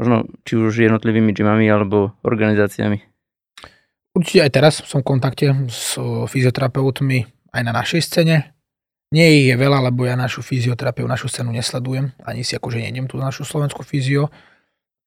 [0.00, 3.04] možno či už jednotlivými gymami alebo organizáciami?
[4.16, 8.56] Určite aj teraz som v kontakte s fyzioterapeutmi aj na našej scéne.
[9.12, 13.18] Nie je veľa, lebo ja našu fyzioterapiu, našu scénu nesledujem, ani si akože nejdem tu
[13.18, 14.30] na našu slovenskú fyzio.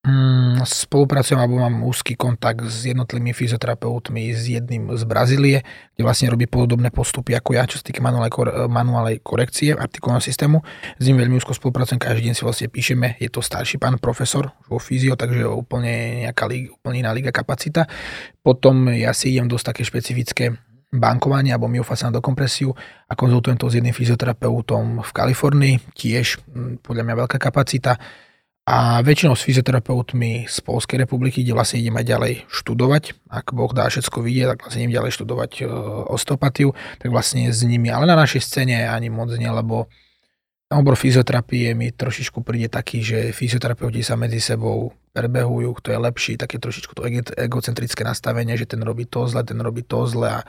[0.03, 5.63] Mm, spolupracujem alebo mám úzky kontakt s jednotlivými fyzioterapeutmi, s jedným z Brazílie,
[5.95, 10.59] kde vlastne robí podobné postupy ako ja, čo sa týka manuálnej, korekcie artikulného systému.
[10.99, 14.51] S ním veľmi úzko spolupracujem, každý deň si vlastne píšeme, je to starší pán profesor
[14.67, 17.87] vo fyzio, takže úplne nejaká liga, úplne iná liga kapacita.
[18.43, 20.51] Potom ja si idem dosť také špecifické
[20.91, 22.75] bankovanie alebo myofasciálnu dokompresiu
[23.07, 27.95] a konzultujem to s jedným fyzioterapeutom v Kalifornii, tiež mm, podľa mňa veľká kapacita
[28.63, 33.03] a väčšinou s fyzioterapeutmi z Polskej republiky, kde vlastne idem aj ďalej študovať.
[33.27, 35.63] Ak Boh dá všetko vidieť, tak vlastne idem ďalej študovať e,
[36.07, 36.71] osteopatiu,
[37.03, 37.91] tak vlastne s nimi.
[37.91, 39.91] Ale na našej scéne ani moc nie, lebo
[40.71, 46.33] obor fyzioterapie mi trošičku príde taký, že fyzioterapeuti sa medzi sebou prebehujú, kto je lepší,
[46.39, 47.05] také trošičku to
[47.35, 50.47] egocentrické nastavenie, že ten robí to zle, ten robí to zle a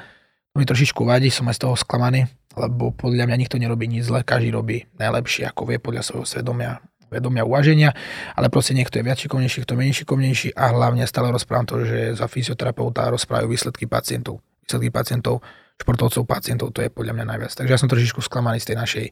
[0.54, 4.06] to mi trošičku vadí, som aj z toho sklamaný, lebo podľa mňa nikto nerobí nič
[4.06, 6.78] zle, každý robí najlepšie, ako vie podľa svojho svedomia
[7.14, 7.94] vedomia, uvaženia,
[8.34, 12.18] ale proste niekto je viac šikovnejší, kto menej šikovnejší a hlavne stále rozprávam to, že
[12.18, 14.42] za fyzioterapeuta rozprávajú výsledky pacientov.
[14.66, 15.46] Výsledky pacientov,
[15.78, 17.52] športovcov, pacientov, to je podľa mňa najviac.
[17.54, 19.06] Takže ja som trošičku sklamaný z tej našej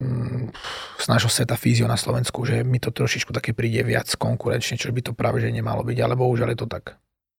[0.00, 0.44] mm,
[1.00, 4.94] z nášho sveta fízio na Slovensku, že mi to trošičku také príde viac konkurenčne, čo
[4.94, 6.96] by to práve že nemalo byť, ale bohužiaľ je to tak.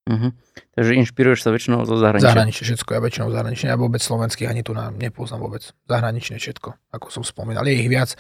[0.10, 0.34] Uh-huh.
[0.74, 2.34] Takže inšpiruješ sa väčšinou zo zahraničia?
[2.34, 5.62] Zahraničie všetko, ja väčšinou zahranične, ja vôbec slovenských ani tu na, nepoznám vôbec.
[5.86, 7.70] Zahranične všetko, ako som spomínal.
[7.70, 8.18] Je ich viac,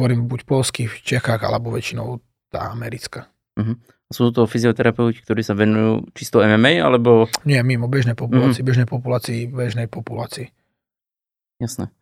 [0.00, 3.28] hovorím buď polsky v Čechách, alebo väčšinou tá americká.
[3.60, 3.76] Uh-huh.
[4.08, 7.28] Sú to fyzioterapeuti, ktorí sa venujú čisto MMA, alebo...
[7.44, 8.70] Nie, mimo bežnej populácii, uh-huh.
[8.72, 10.48] bežnej populácii, bežnej populácii.
[11.60, 11.92] Jasné.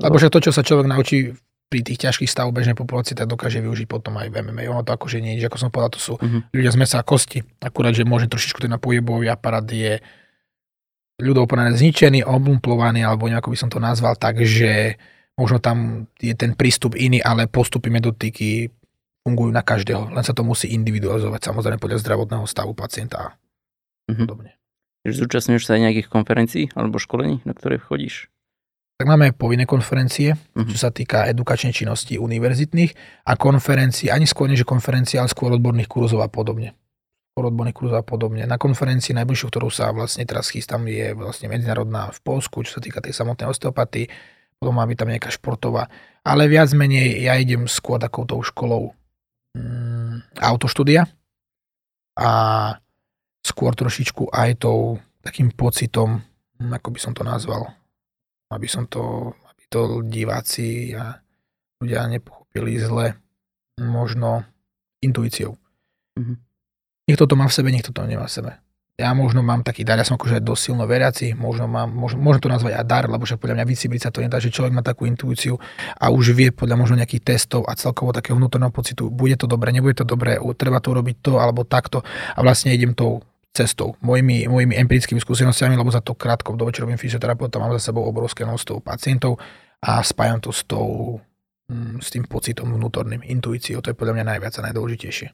[0.00, 1.36] Lebo že to, čo sa človek naučí
[1.68, 4.72] pri tých ťažkých stavoch bežnej populácie, tak dokáže využiť potom aj v MMA.
[4.72, 6.40] Ono to akože nie, ako som povedal, to sú uh-huh.
[6.50, 7.44] ľudia z mesa a kosti.
[7.60, 10.00] Akurát, že môže trošičku ten pohybový aparát je
[11.16, 15.00] ľudov zničený, oblumplovaný, alebo nejako by som to nazval, takže
[15.36, 18.72] možno tam je ten prístup iný, ale postupy metodiky
[19.22, 20.10] fungujú na každého.
[20.10, 23.26] Len sa to musí individualizovať samozrejme podľa zdravotného stavu pacienta a
[24.08, 24.18] mm-hmm.
[24.24, 24.52] podobne.
[25.06, 28.26] Zúčastňuješ sa aj nejakých konferencií alebo školení, na ktoré chodíš?
[28.96, 30.66] Tak máme povinné konferencie, uh-huh.
[30.72, 35.84] čo sa týka edukačnej činnosti univerzitných a konferencií, ani skôr než konferencie, ale skôr odborných
[35.84, 36.72] kurzov a podobne.
[37.36, 38.48] Skôr odborných kurzov a podobne.
[38.48, 42.80] Na konferencii najbližšiu, ktorú sa vlastne teraz chystám, je vlastne medzinárodná v Polsku, čo sa
[42.80, 44.08] týka tej samotnej osteopatii
[44.58, 45.88] potom má byť tam nejaká športová.
[46.26, 48.96] Ale viac menej ja idem skôr takouto školou
[49.54, 51.06] mm, autoštúdia
[52.18, 52.30] a
[53.44, 56.24] skôr trošičku aj tou takým pocitom,
[56.58, 57.70] hm, ako by som to nazval,
[58.50, 61.14] aby som to, aby to diváci a
[61.78, 63.14] ľudia nepochopili zle,
[63.78, 64.42] možno
[65.04, 65.54] intuíciou.
[66.16, 66.36] Mm-hmm.
[67.06, 68.65] Niekto to má v sebe, niekto to nemá v sebe
[68.96, 72.40] ja možno mám taký dar, ja som akože dosť silno veriaci, možno mám, možno, možno
[72.40, 74.80] to nazvať aj dar, lebo že podľa mňa vycibriť sa to nedá, že človek má
[74.80, 75.60] takú intuíciu
[76.00, 79.68] a už vie podľa možno nejakých testov a celkovo takého vnútorného pocitu, bude to dobre,
[79.68, 83.20] nebude to dobre, treba to urobiť to alebo takto a vlastne idem tou
[83.52, 87.92] cestou, mojimi, mojimi empirickými skúsenostiami, lebo za to krátko dobe, čo robím fyzioterapeuta, mám za
[87.92, 89.36] sebou obrovské množstvo pacientov
[89.84, 91.20] a spájam to s, tou,
[91.68, 95.28] mm, s tým pocitom vnútorným, intuíciou, to je podľa mňa najviac a najdôležitejšie.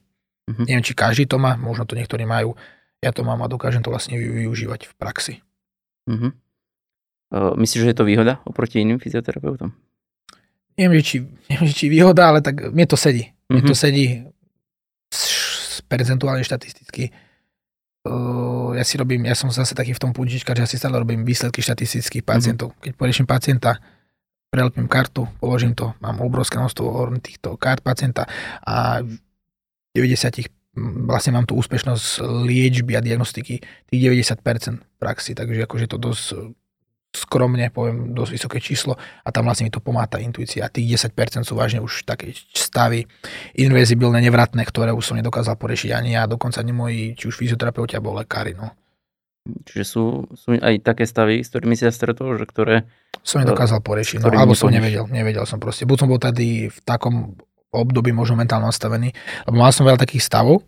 [0.51, 0.65] Mm-hmm.
[0.67, 2.55] Neviem, či každý to má, možno to niektorí majú,
[3.03, 5.35] ja to mám a dokážem to vlastne využívať v praxi.
[6.07, 9.75] Uh, myslíš, že je to výhoda oproti iným fyzioterapeutom?
[10.79, 13.35] Neviem, či, neviem, či výhoda, ale tak mne to sedí.
[13.51, 13.71] Mne uh-huh.
[13.71, 14.23] to sedí
[15.91, 17.13] percentuálne štatisticky.
[18.03, 20.99] Uh, ja si robím, ja som zase taký v tom punčička, že ja si stále
[20.99, 22.73] robím výsledky štatistických pacientov.
[22.73, 22.81] Uh-huh.
[22.89, 23.77] Keď poriešim pacienta,
[24.53, 28.29] prelepím kartu, položím to, mám obrovské množstvo týchto kart pacienta
[28.61, 29.01] a
[29.97, 35.97] 90 vlastne mám tu úspešnosť liečby a diagnostiky tých 90% v praxi, takže akože to
[36.01, 36.23] dosť
[37.13, 40.65] skromne, poviem, dosť vysoké číslo a tam vlastne mi to pomáha tá intuícia.
[40.65, 43.05] A tých 10% sú vážne už také stavy
[43.53, 47.93] invezibilné, nevratné, ktoré už som nedokázal poriešiť ani ja, dokonca ani moji, či už fyzioterapeuti
[47.93, 48.57] alebo lekári.
[48.57, 48.73] No.
[49.45, 52.89] Čiže sú, sú aj také stavy, s ktorými si sa stretol, že ktoré...
[53.21, 55.85] Som nedokázal poriešiť, no, alebo som nevedel, nevedel som proste.
[55.85, 57.37] Buď som bol tady v takom
[57.73, 59.09] období možno mentálne nastavený,
[59.49, 60.61] lebo mal som veľa takých stavov,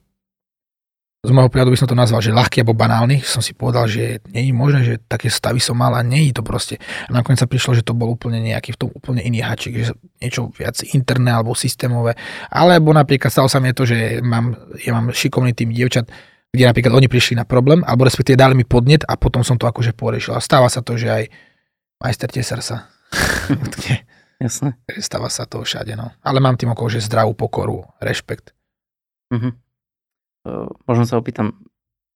[1.26, 4.22] z môjho pohľadu by som to nazval, že ľahký alebo banálny, som si povedal, že
[4.30, 6.78] nie je možné, že také stavy som mal a nie je to proste.
[6.78, 9.97] A nakoniec sa prišlo, že to bol úplne nejaký v tom úplne iný hačik, že
[10.22, 12.14] niečo viac interné alebo systémové.
[12.53, 16.06] Alebo napríklad stalo sa mi to, že mám, ja mám šikovný tým dievčat,
[16.53, 19.66] kde napríklad oni prišli na problém, alebo respektíve dali mi podnet a potom som to
[19.66, 20.38] akože porešil.
[20.38, 21.24] A stáva sa to, že aj
[21.99, 22.86] majster teser sa
[24.39, 24.75] Jasné.
[24.99, 26.11] Stáva sa to všade, no.
[26.19, 28.51] Ale mám tým okolo, že zdravú pokoru, rešpekt.
[29.31, 29.51] Uh,
[30.86, 31.65] možno sa opýtam,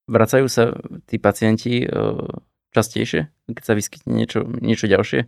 [0.05, 0.75] vracajú sa
[1.09, 2.19] tí pacienti uh,
[2.75, 5.25] častejšie, keď sa vyskytne niečo, niečo ďalšie?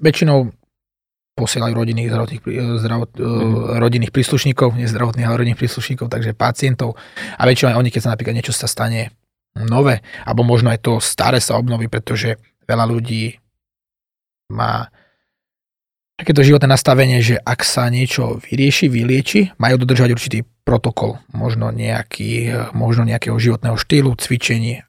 [0.00, 0.50] Väčšinou
[1.36, 2.42] posielajú rodinných, zdravotných,
[2.80, 3.76] zdravot, uh-huh.
[3.76, 6.96] rodinných príslušníkov, nie zdravotných, ale rodinných príslušníkov, takže pacientov.
[7.36, 9.12] A väčšinou aj oni, keď sa napríklad niečo sa stane
[9.52, 13.36] nové, alebo možno aj to staré sa obnoví, pretože veľa ľudí
[14.48, 14.88] má
[16.16, 22.50] takéto životné nastavenie, že ak sa niečo vyrieši, vylieči, majú dodržať určitý protokol, možno, nejaký,
[22.72, 24.82] možno nejakého životného štýlu, cvičení,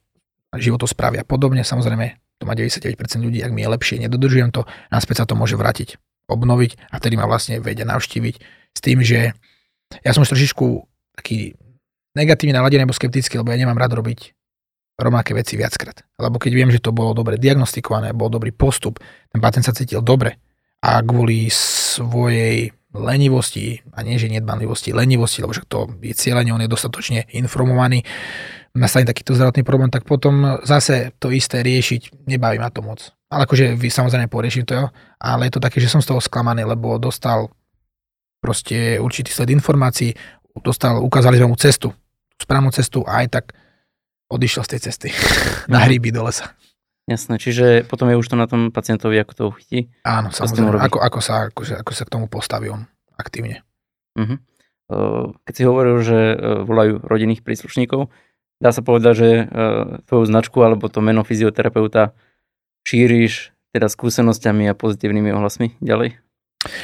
[0.55, 1.61] životosprávy a podobne.
[1.67, 5.59] Samozrejme, to má 99% ľudí, ak mi je lepšie, nedodržujem to, naspäť sa to môže
[5.59, 5.99] vrátiť,
[6.31, 8.35] obnoviť a vtedy ma vlastne vedia navštíviť
[8.73, 9.35] s tým, že
[10.01, 10.65] ja som už trošičku
[11.19, 11.53] taký
[12.15, 14.33] negatívne naladený alebo skeptický, lebo ja nemám rád robiť
[14.97, 16.01] rovnaké veci viackrát.
[16.17, 18.97] Lebo keď viem, že to bolo dobre diagnostikované, bol dobrý postup,
[19.29, 20.41] ten pacient sa cítil dobre,
[20.83, 26.63] a kvôli svojej lenivosti, a nie že nedbanlivosti, lenivosti, lebo však to je cieľenie, on
[26.63, 28.01] je dostatočne informovaný,
[28.73, 33.13] nastane takýto zdravotný problém, tak potom zase to isté riešiť, nebaví ma to moc.
[33.27, 34.87] Ale akože vy samozrejme poriešim to,
[35.19, 37.51] ale je to také, že som z toho sklamaný, lebo dostal
[38.39, 40.13] proste určitý sled informácií,
[40.61, 41.91] dostal, ukázali sme mu cestu,
[42.37, 43.45] správnu cestu a aj tak
[44.31, 45.09] odišiel z tej cesty
[45.73, 46.53] na hríby do lesa.
[47.07, 49.79] Jasné, čiže potom je už to na tom pacientovi, ako to uchytí.
[50.03, 52.83] Áno, samozrejme, ako, ako, sa, ako, ako sa k tomu postaví on
[53.15, 53.63] aktívne.
[54.19, 54.35] Uh-huh.
[55.47, 56.35] Keď si hovoril, že
[56.67, 58.11] volajú rodinných príslušníkov,
[58.59, 59.29] dá sa povedať, že
[60.03, 62.11] tvoju značku alebo to meno fyzioterapeuta
[62.83, 66.19] šíriš teda skúsenosťami a pozitívnymi ohlasmi ďalej?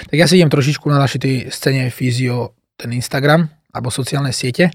[0.08, 4.72] Tak ja si idem trošičku na našej tej scéne fyzio ten Instagram alebo sociálne siete.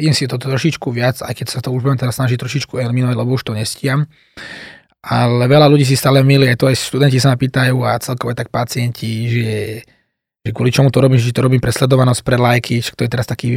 [0.00, 3.16] Idem si to trošičku viac, aj keď sa to už budem teraz snažiť trošičku eliminovať,
[3.20, 4.08] lebo už to nestiam
[5.00, 8.36] ale veľa ľudí si stále milí, aj to aj študenti sa ma pýtajú a celkové
[8.36, 9.52] tak pacienti, že,
[10.44, 13.10] že kvôli čomu to robím, že to robím pre sledovanosť, pre lajky, že to je
[13.10, 13.56] teraz taký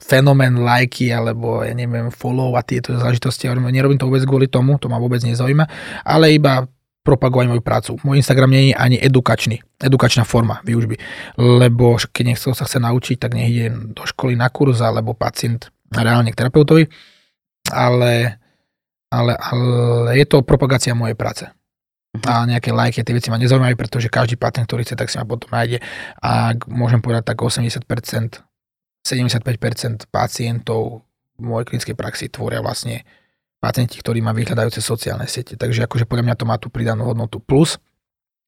[0.00, 3.44] fenomén lajky, alebo ja neviem, follow a tieto zážitosti.
[3.44, 5.68] Ja nerobím to vôbec kvôli tomu, to ma vôbec nezaujíma,
[6.08, 6.64] ale iba
[7.04, 7.90] propagovať moju prácu.
[8.04, 10.96] Môj Instagram nie je ani edukačný, edukačná forma výužby,
[11.36, 15.68] lebo keď niekto sa chce naučiť, tak nech ide do školy na kurz, alebo pacient
[15.88, 16.84] reálne k terapeutovi,
[17.72, 18.40] ale
[19.08, 21.44] ale, ale je to propagácia mojej práce.
[21.44, 22.24] Uh-huh.
[22.24, 25.28] A nejaké lajky, tie veci ma nezaujímajú, pretože každý patent, ktorý chce, tak si ma
[25.28, 25.80] potom nájde.
[26.24, 27.84] A môžem povedať, tak 80%,
[29.04, 31.04] 75% pacientov
[31.38, 33.04] v mojej klinickej praxi tvoria vlastne
[33.58, 35.58] pacienti, ktorí ma vyhľadajú cez sociálne siete.
[35.58, 37.42] Takže akože podľa mňa to má tú pridanú hodnotu.
[37.42, 37.78] Plus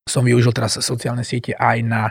[0.09, 2.03] som využil teraz sociálne siete aj na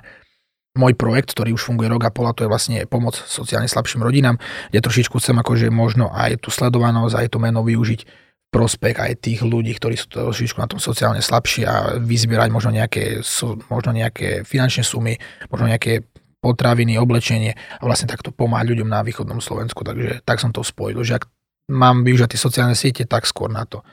[0.77, 4.05] môj projekt, ktorý už funguje rok a pol a to je vlastne pomoc sociálne slabším
[4.05, 4.39] rodinám,
[4.69, 9.45] kde trošičku chcem akože možno aj tú sledovanosť, aj to meno využiť prospech aj tých
[9.45, 13.21] ľudí, ktorí sú trošičku na tom sociálne slabší a vyzbierať možno nejaké,
[13.69, 15.21] možno nejaké finančné sumy,
[15.53, 16.09] možno nejaké
[16.41, 19.85] potraviny, oblečenie a vlastne takto pomáhať ľuďom na východnom Slovensku.
[19.85, 21.29] Takže tak som to spojil, že ak
[21.69, 23.85] mám využívať tie sociálne siete, tak skôr na to.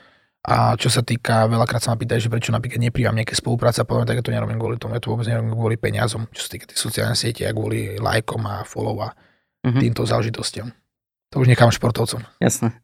[0.47, 3.89] A čo sa týka, veľakrát sa ma pýtajú, že prečo napríklad nepríjam nejaké spolupráce a
[3.89, 6.49] poviem, tak ja to nerobím kvôli tomu, ja to vôbec nerobím kvôli peniazom, čo sa
[6.55, 9.81] týka tie sociálne siete a kvôli lajkom a follow a mm-hmm.
[9.83, 10.71] týmto záležitostiam.
[11.35, 12.23] To už nechám športovcom.
[12.39, 12.79] Jasné.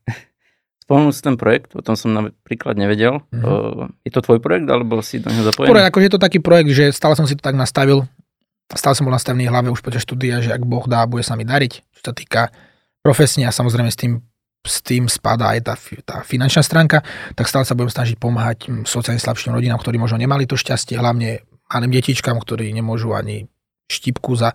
[0.84, 3.24] Spomenul si ten projekt, o tom som napríklad nevedel.
[3.32, 4.04] Mm-hmm.
[4.04, 5.72] Je to tvoj projekt, alebo si do neho zapojený?
[5.72, 8.04] Projekt, akože je to taký projekt, že stále som si to tak nastavil,
[8.68, 11.40] stále som bol nastavený v hlave už počas štúdia, že ak Boh dá, bude sa
[11.40, 12.52] mi dariť, čo sa týka
[13.00, 14.20] profesne a samozrejme s tým,
[14.64, 15.74] s tým spadá aj tá,
[16.04, 17.00] tá finančná stránka,
[17.40, 21.00] tak stále sa budem snažiť pomáhať hm, sociálne slabším rodinám, ktorí možno nemali to šťastie,
[21.00, 23.48] hlavne malým detičkám, ktorí nemôžu ani
[23.88, 24.52] štipku za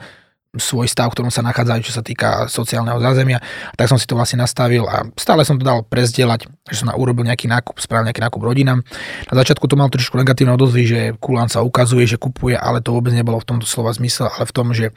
[0.56, 3.36] svoj stav, v ktorom sa nachádzajú, čo sa týka sociálneho zázemia.
[3.76, 7.28] Tak som si to vlastne nastavil a stále som to dal prezdielať, že som urobil
[7.28, 8.80] nejaký nákup, spravil nejaký nákup rodinám.
[9.28, 12.96] Na začiatku to mal trošku negatívne odozvy, že Kulán sa ukazuje, že kupuje, ale to
[12.96, 14.96] vôbec nebolo v tomto slova zmysel, ale v tom, že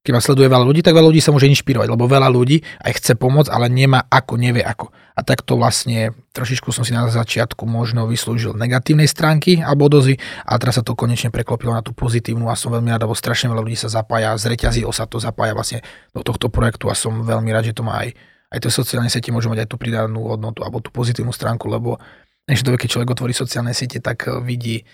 [0.00, 2.92] keď ma sleduje veľa ľudí, tak veľa ľudí sa môže inšpirovať, lebo veľa ľudí aj
[2.96, 4.88] chce pomôcť, ale nemá ako, nevie ako.
[5.12, 10.16] A takto vlastne trošičku som si na začiatku možno vyslúžil negatívnej stránky alebo dozy,
[10.48, 13.52] a teraz sa to konečne preklopilo na tú pozitívnu a som veľmi rád, lebo strašne
[13.52, 15.84] veľa ľudí sa zapája, zreťazilo sa to, zapája vlastne
[16.16, 18.16] do tohto projektu a som veľmi rád, že to má aj,
[18.56, 22.00] aj to sociálne siete môžu mať aj tú pridanú hodnotu alebo tú pozitívnu stránku, lebo
[22.48, 24.88] než keď človek otvorí sociálne siete, tak vidí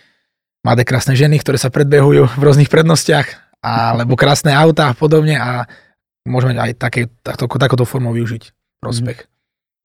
[0.66, 5.66] mladé krásne ženy, ktoré sa predbehujú v rôznych prednostiach alebo krásne auta a podobne a
[6.22, 9.26] môžeme aj také, takto, takúto formou využiť prospech.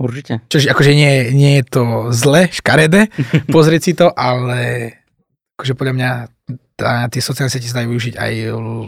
[0.01, 0.41] Určite.
[0.49, 3.13] Čiže akože nie, nie je to zle, škaredé,
[3.55, 4.93] pozrieť si to, ale
[5.57, 6.11] akože podľa mňa
[6.73, 8.33] tá, tie sociálne siete sa dajú využiť aj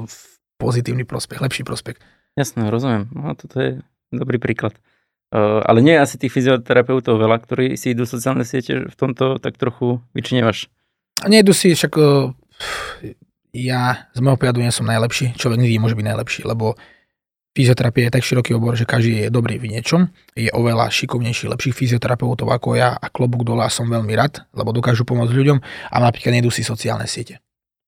[0.10, 0.18] v
[0.58, 2.02] pozitívny prospech, lepší prospech.
[2.34, 3.06] Jasné, rozumiem.
[3.14, 3.72] No toto je
[4.10, 4.74] dobrý príklad.
[5.34, 9.62] ale nie je asi tých fyzioterapeutov veľa, ktorí si idú sociálne siete, v tomto tak
[9.62, 10.70] trochu vyčnievaš.
[11.30, 11.94] Nejdu si, však
[13.54, 16.74] ja z môjho pohľadu nie som najlepší, človek nikdy môže byť najlepší, lebo
[17.54, 20.10] fyzioterapia je tak široký obor, že každý je dobrý v niečom.
[20.34, 24.74] Je oveľa šikovnejší, lepších fyzioterapeutov ako ja a klobúk dole a som veľmi rád, lebo
[24.74, 25.58] dokážu pomôcť ľuďom
[25.94, 27.38] a napríklad nejdu si sociálne siete.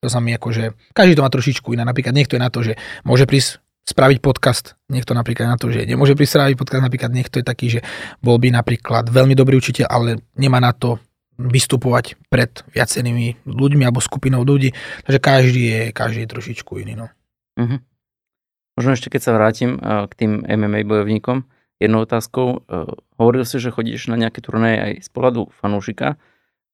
[0.05, 1.81] To sa mi akože, každý to má trošičku iné.
[1.81, 3.57] Napríklad niekto je na to, že môže prísť
[3.89, 7.67] spraviť podcast, niekto napríklad na to, že nemôže prísť spraviť podcast, napríklad niekto je taký,
[7.69, 7.79] že
[8.21, 11.01] bol by napríklad veľmi dobrý učiteľ, ale nemá na to
[11.35, 14.71] vystupovať pred viacerými ľuďmi alebo skupinou ľudí.
[15.03, 16.93] Takže každý je, každý je trošičku iný.
[16.95, 17.07] No.
[17.59, 17.79] Uh-huh.
[18.75, 21.47] Možno ešte keď sa vrátim k tým MMA bojovníkom,
[21.79, 22.63] jednou otázkou,
[23.19, 26.19] hovoril si, že chodíš na nejaké turnaje aj z pohľadu fanúšika.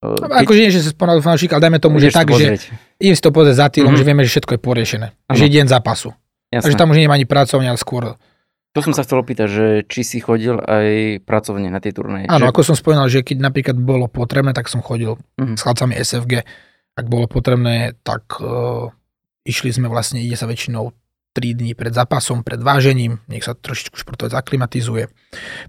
[0.01, 0.45] No, keď...
[0.45, 2.57] Akože nie, že z pohľadu fanúšika, ale dajme tomu, že tak, že
[2.97, 3.97] idem si to pozrieť za tým, mm-hmm.
[4.01, 5.07] že vieme, že všetko je poriešené.
[5.29, 5.37] Ano.
[5.37, 6.09] Že je deň zápasu.
[6.49, 6.63] Jasné.
[6.65, 8.17] Takže tam už nie je ani pracovne, ale skôr
[8.71, 12.31] to som sa chcel opýtať, že či si chodil aj pracovne na tie turnaje.
[12.31, 12.51] Áno, že...
[12.55, 15.55] ako som spomínal, že keď napríklad bolo potrebné, tak som chodil uh-huh.
[15.59, 16.47] s chlapcami SFG.
[16.95, 18.87] Ak bolo potrebné, tak uh,
[19.43, 20.95] išli sme vlastne, ide sa väčšinou
[21.31, 25.07] 3 dní pred zápasom, pred vážením, nech sa trošičku športovec aklimatizuje,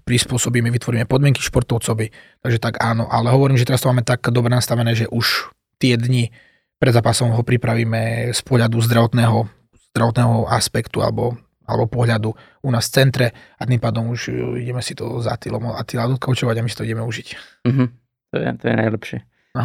[0.03, 2.11] prispôsobíme, vytvoríme podmienky športovcovi,
[2.43, 5.95] takže tak áno, ale hovorím, že teraz to máme tak dobre nastavené, že už tie
[5.95, 6.35] dni
[6.83, 9.47] pred zápasom ho pripravíme z pohľadu zdravotného,
[9.95, 12.29] zdravotného aspektu alebo alebo pohľadu
[12.63, 13.27] u nás v centre
[13.59, 16.77] a tým pádom už uh, ideme si to za Attilom Attila odkoučovať a my si
[16.77, 17.27] to ideme užiť.
[17.67, 17.87] Uh-huh.
[18.31, 19.19] To, je, to je najlepšie.
[19.55, 19.63] No.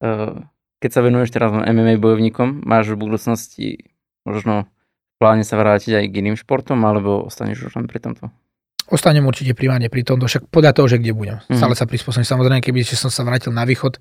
[0.00, 0.44] Uh,
[0.80, 3.66] keď sa venuješ teraz MMA bojovníkom, máš v budúcnosti
[4.24, 8.32] možno v pláne sa vrátiť aj k iným športom, alebo ostaneš už len pri tomto?
[8.90, 11.36] Ostanem určite primárne pri tomto, však podľa toho, že kde budem.
[11.44, 11.56] Uh-huh.
[11.56, 12.26] Stále sa prispôsobím.
[12.26, 14.00] Samozrejme, keby som sa vrátil na východ,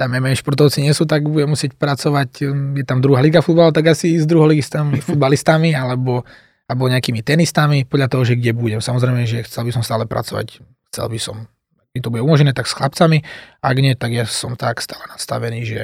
[0.00, 3.68] tam MMA športovci nie sú, tak budem musieť pracovať, um, je tam druhá liga futbalu,
[3.68, 6.24] tak asi s druholigistami, futbalistami, alebo
[6.70, 8.78] alebo nejakými tenistami, podľa toho, že kde budem.
[8.78, 10.62] Samozrejme, že chcel by som stále pracovať,
[10.94, 11.50] chcel by som,
[11.90, 13.26] by to bude umožnené, tak s chlapcami,
[13.58, 15.82] ak nie, tak ja som tak stále nastavený, že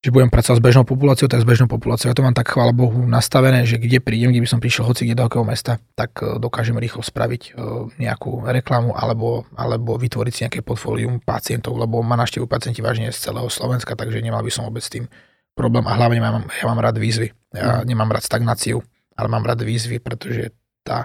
[0.00, 2.08] že budem pracovať s bežnou populáciou, tak s bežnou populáciou.
[2.08, 5.04] Ja to mám tak, chvála Bohu, nastavené, že kde prídem, kde by som prišiel hoci
[5.04, 7.60] kde do akého mesta, tak e, dokážem rýchlo spraviť e,
[8.00, 13.28] nejakú reklamu alebo, alebo vytvoriť si nejaké portfólium pacientov, lebo ma naštevujú pacienti vážne z
[13.28, 15.04] celého Slovenska, takže nemal by som vôbec s tým
[15.52, 17.36] problém a hlavne mám, ja mám rád výzvy.
[17.52, 17.92] Ja mm.
[17.92, 18.80] nemám rád stagnáciu
[19.20, 21.04] ale mám rád výzvy, pretože tá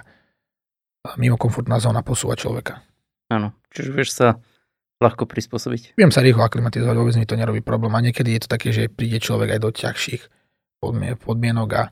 [1.20, 2.82] mimo komfortná zóna posúva človeka.
[3.28, 4.39] Áno, čiže vieš sa
[5.03, 5.99] ľahko prispôsobiť.
[5.99, 7.91] Viem sa rýchlo aklimatizovať, vôbec mi to nerobí problém.
[7.93, 10.24] A niekedy je to také, že príde človek aj do ťažších
[11.20, 11.84] podmienok a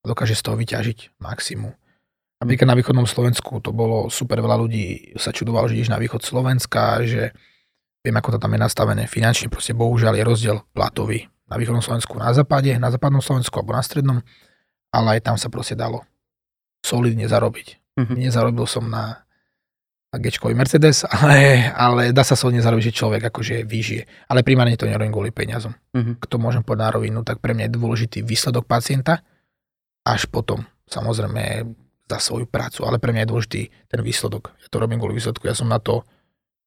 [0.00, 1.76] dokáže z toho vyťažiť maximum.
[2.40, 6.24] Napríklad na východnom Slovensku to bolo super veľa ľudí sa čudovalo, že ideš na východ
[6.24, 7.36] Slovenska, že
[8.00, 12.16] viem, ako to tam je nastavené finančne, proste bohužiaľ je rozdiel platový na východnom Slovensku
[12.16, 14.18] na západe, na západnom Slovensku alebo na strednom
[14.90, 16.02] ale aj tam sa proste dalo
[16.82, 17.98] solidne zarobiť.
[18.00, 18.16] Mm-hmm.
[18.16, 19.22] Nezarobil som na,
[20.10, 24.30] na gečkový Mercedes, ale, ale dá sa solidne zarobiť, že človek akože vyžije.
[24.30, 25.76] Ale primárne to nerobím kvôli peniazom.
[25.94, 26.18] Mm-hmm.
[26.22, 29.22] Kto môžem povedať na rovinu, tak pre mňa je dôležitý výsledok pacienta,
[30.02, 31.68] až potom samozrejme
[32.10, 34.50] za svoju prácu, ale pre mňa je dôležitý ten výsledok.
[34.58, 36.02] Ja to robím kvôli výsledku, ja som na to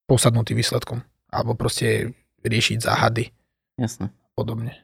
[0.08, 1.04] posadnutý výsledkom.
[1.34, 2.14] Alebo proste
[2.46, 3.34] riešiť záhady.
[3.76, 4.14] Jasne.
[4.38, 4.78] Podobne.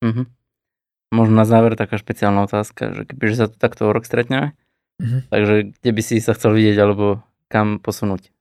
[0.00, 0.41] Mm-hmm.
[1.12, 4.56] Možno na záver taká špeciálna otázka, že kebyže sa tu takto rok stretneme,
[4.96, 5.28] mm-hmm.
[5.28, 7.20] takže kde by si sa chcel vidieť alebo
[7.52, 8.32] kam posunúť?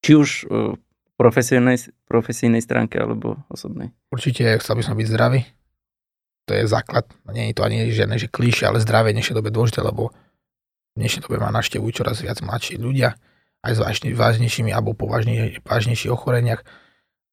[0.00, 1.76] Či už v profesijnej,
[2.08, 3.92] profesijnej stránke alebo osobnej?
[4.08, 5.44] Určite chcel by som byť zdravý.
[6.48, 7.06] To je základ.
[7.30, 10.96] Nie je to ani žiadne, že klíše, ale zdravie v dnešnej dobe dôležité, lebo v
[11.04, 13.14] dnešnej dobe má naštevujú čoraz viac mladší ľudia,
[13.62, 16.64] aj s vážnejšími alebo po vážnejších ochoreniach.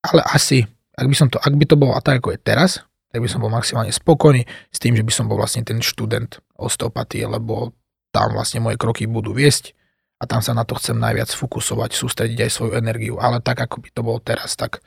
[0.06, 2.84] Ale asi, ak by, som to, ak by to bolo a tak, ako je teraz,
[3.10, 6.42] tak by som bol maximálne spokojný s tým, že by som bol vlastne ten študent
[6.54, 7.74] osteopatie, lebo
[8.14, 9.74] tam vlastne moje kroky budú viesť
[10.22, 13.18] a tam sa na to chcem najviac fokusovať, sústrediť aj svoju energiu.
[13.18, 14.84] Ale tak, ako by to bolo teraz, tak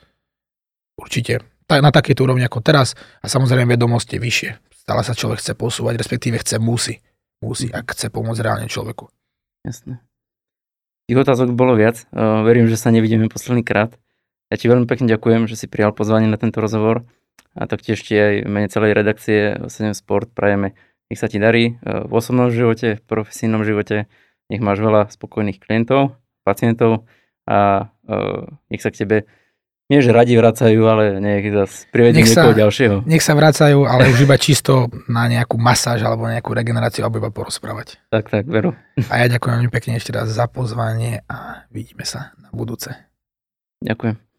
[0.95, 2.93] určite na takéto úrovni ako teraz
[3.23, 4.49] a samozrejme vedomosť je vyššie.
[4.83, 6.99] Stále sa človek chce posúvať, respektíve chce, musí.
[7.41, 9.09] Musí, ak chce pomôcť reálne človeku.
[9.63, 9.99] Jasné.
[11.07, 12.07] Tých otázok bolo viac.
[12.11, 13.95] Uh, verím, že sa nevidíme posledný krát.
[14.51, 17.03] Ja ti veľmi pekne ďakujem, že si prijal pozvanie na tento rozhovor
[17.53, 20.73] a taktiež ti aj mene celej redakcie 7 Sport prajeme,
[21.09, 24.09] nech sa ti darí e, v osobnom živote, v profesijnom živote,
[24.49, 27.05] nech máš veľa spokojných klientov, pacientov
[27.45, 28.15] a e,
[28.73, 29.17] nech sa k tebe
[29.91, 32.95] nie, že radi vracajú, ale nech zase privedí niekoho ďalšieho.
[33.03, 37.29] Nech sa vracajú, ale už iba čisto na nejakú masáž alebo nejakú regeneráciu alebo iba
[37.29, 37.99] porozprávať.
[38.07, 38.73] Tak, tak, veru.
[39.11, 42.95] A ja ďakujem veľmi pekne ešte raz za pozvanie a vidíme sa na budúce.
[43.83, 44.32] Ďakujem.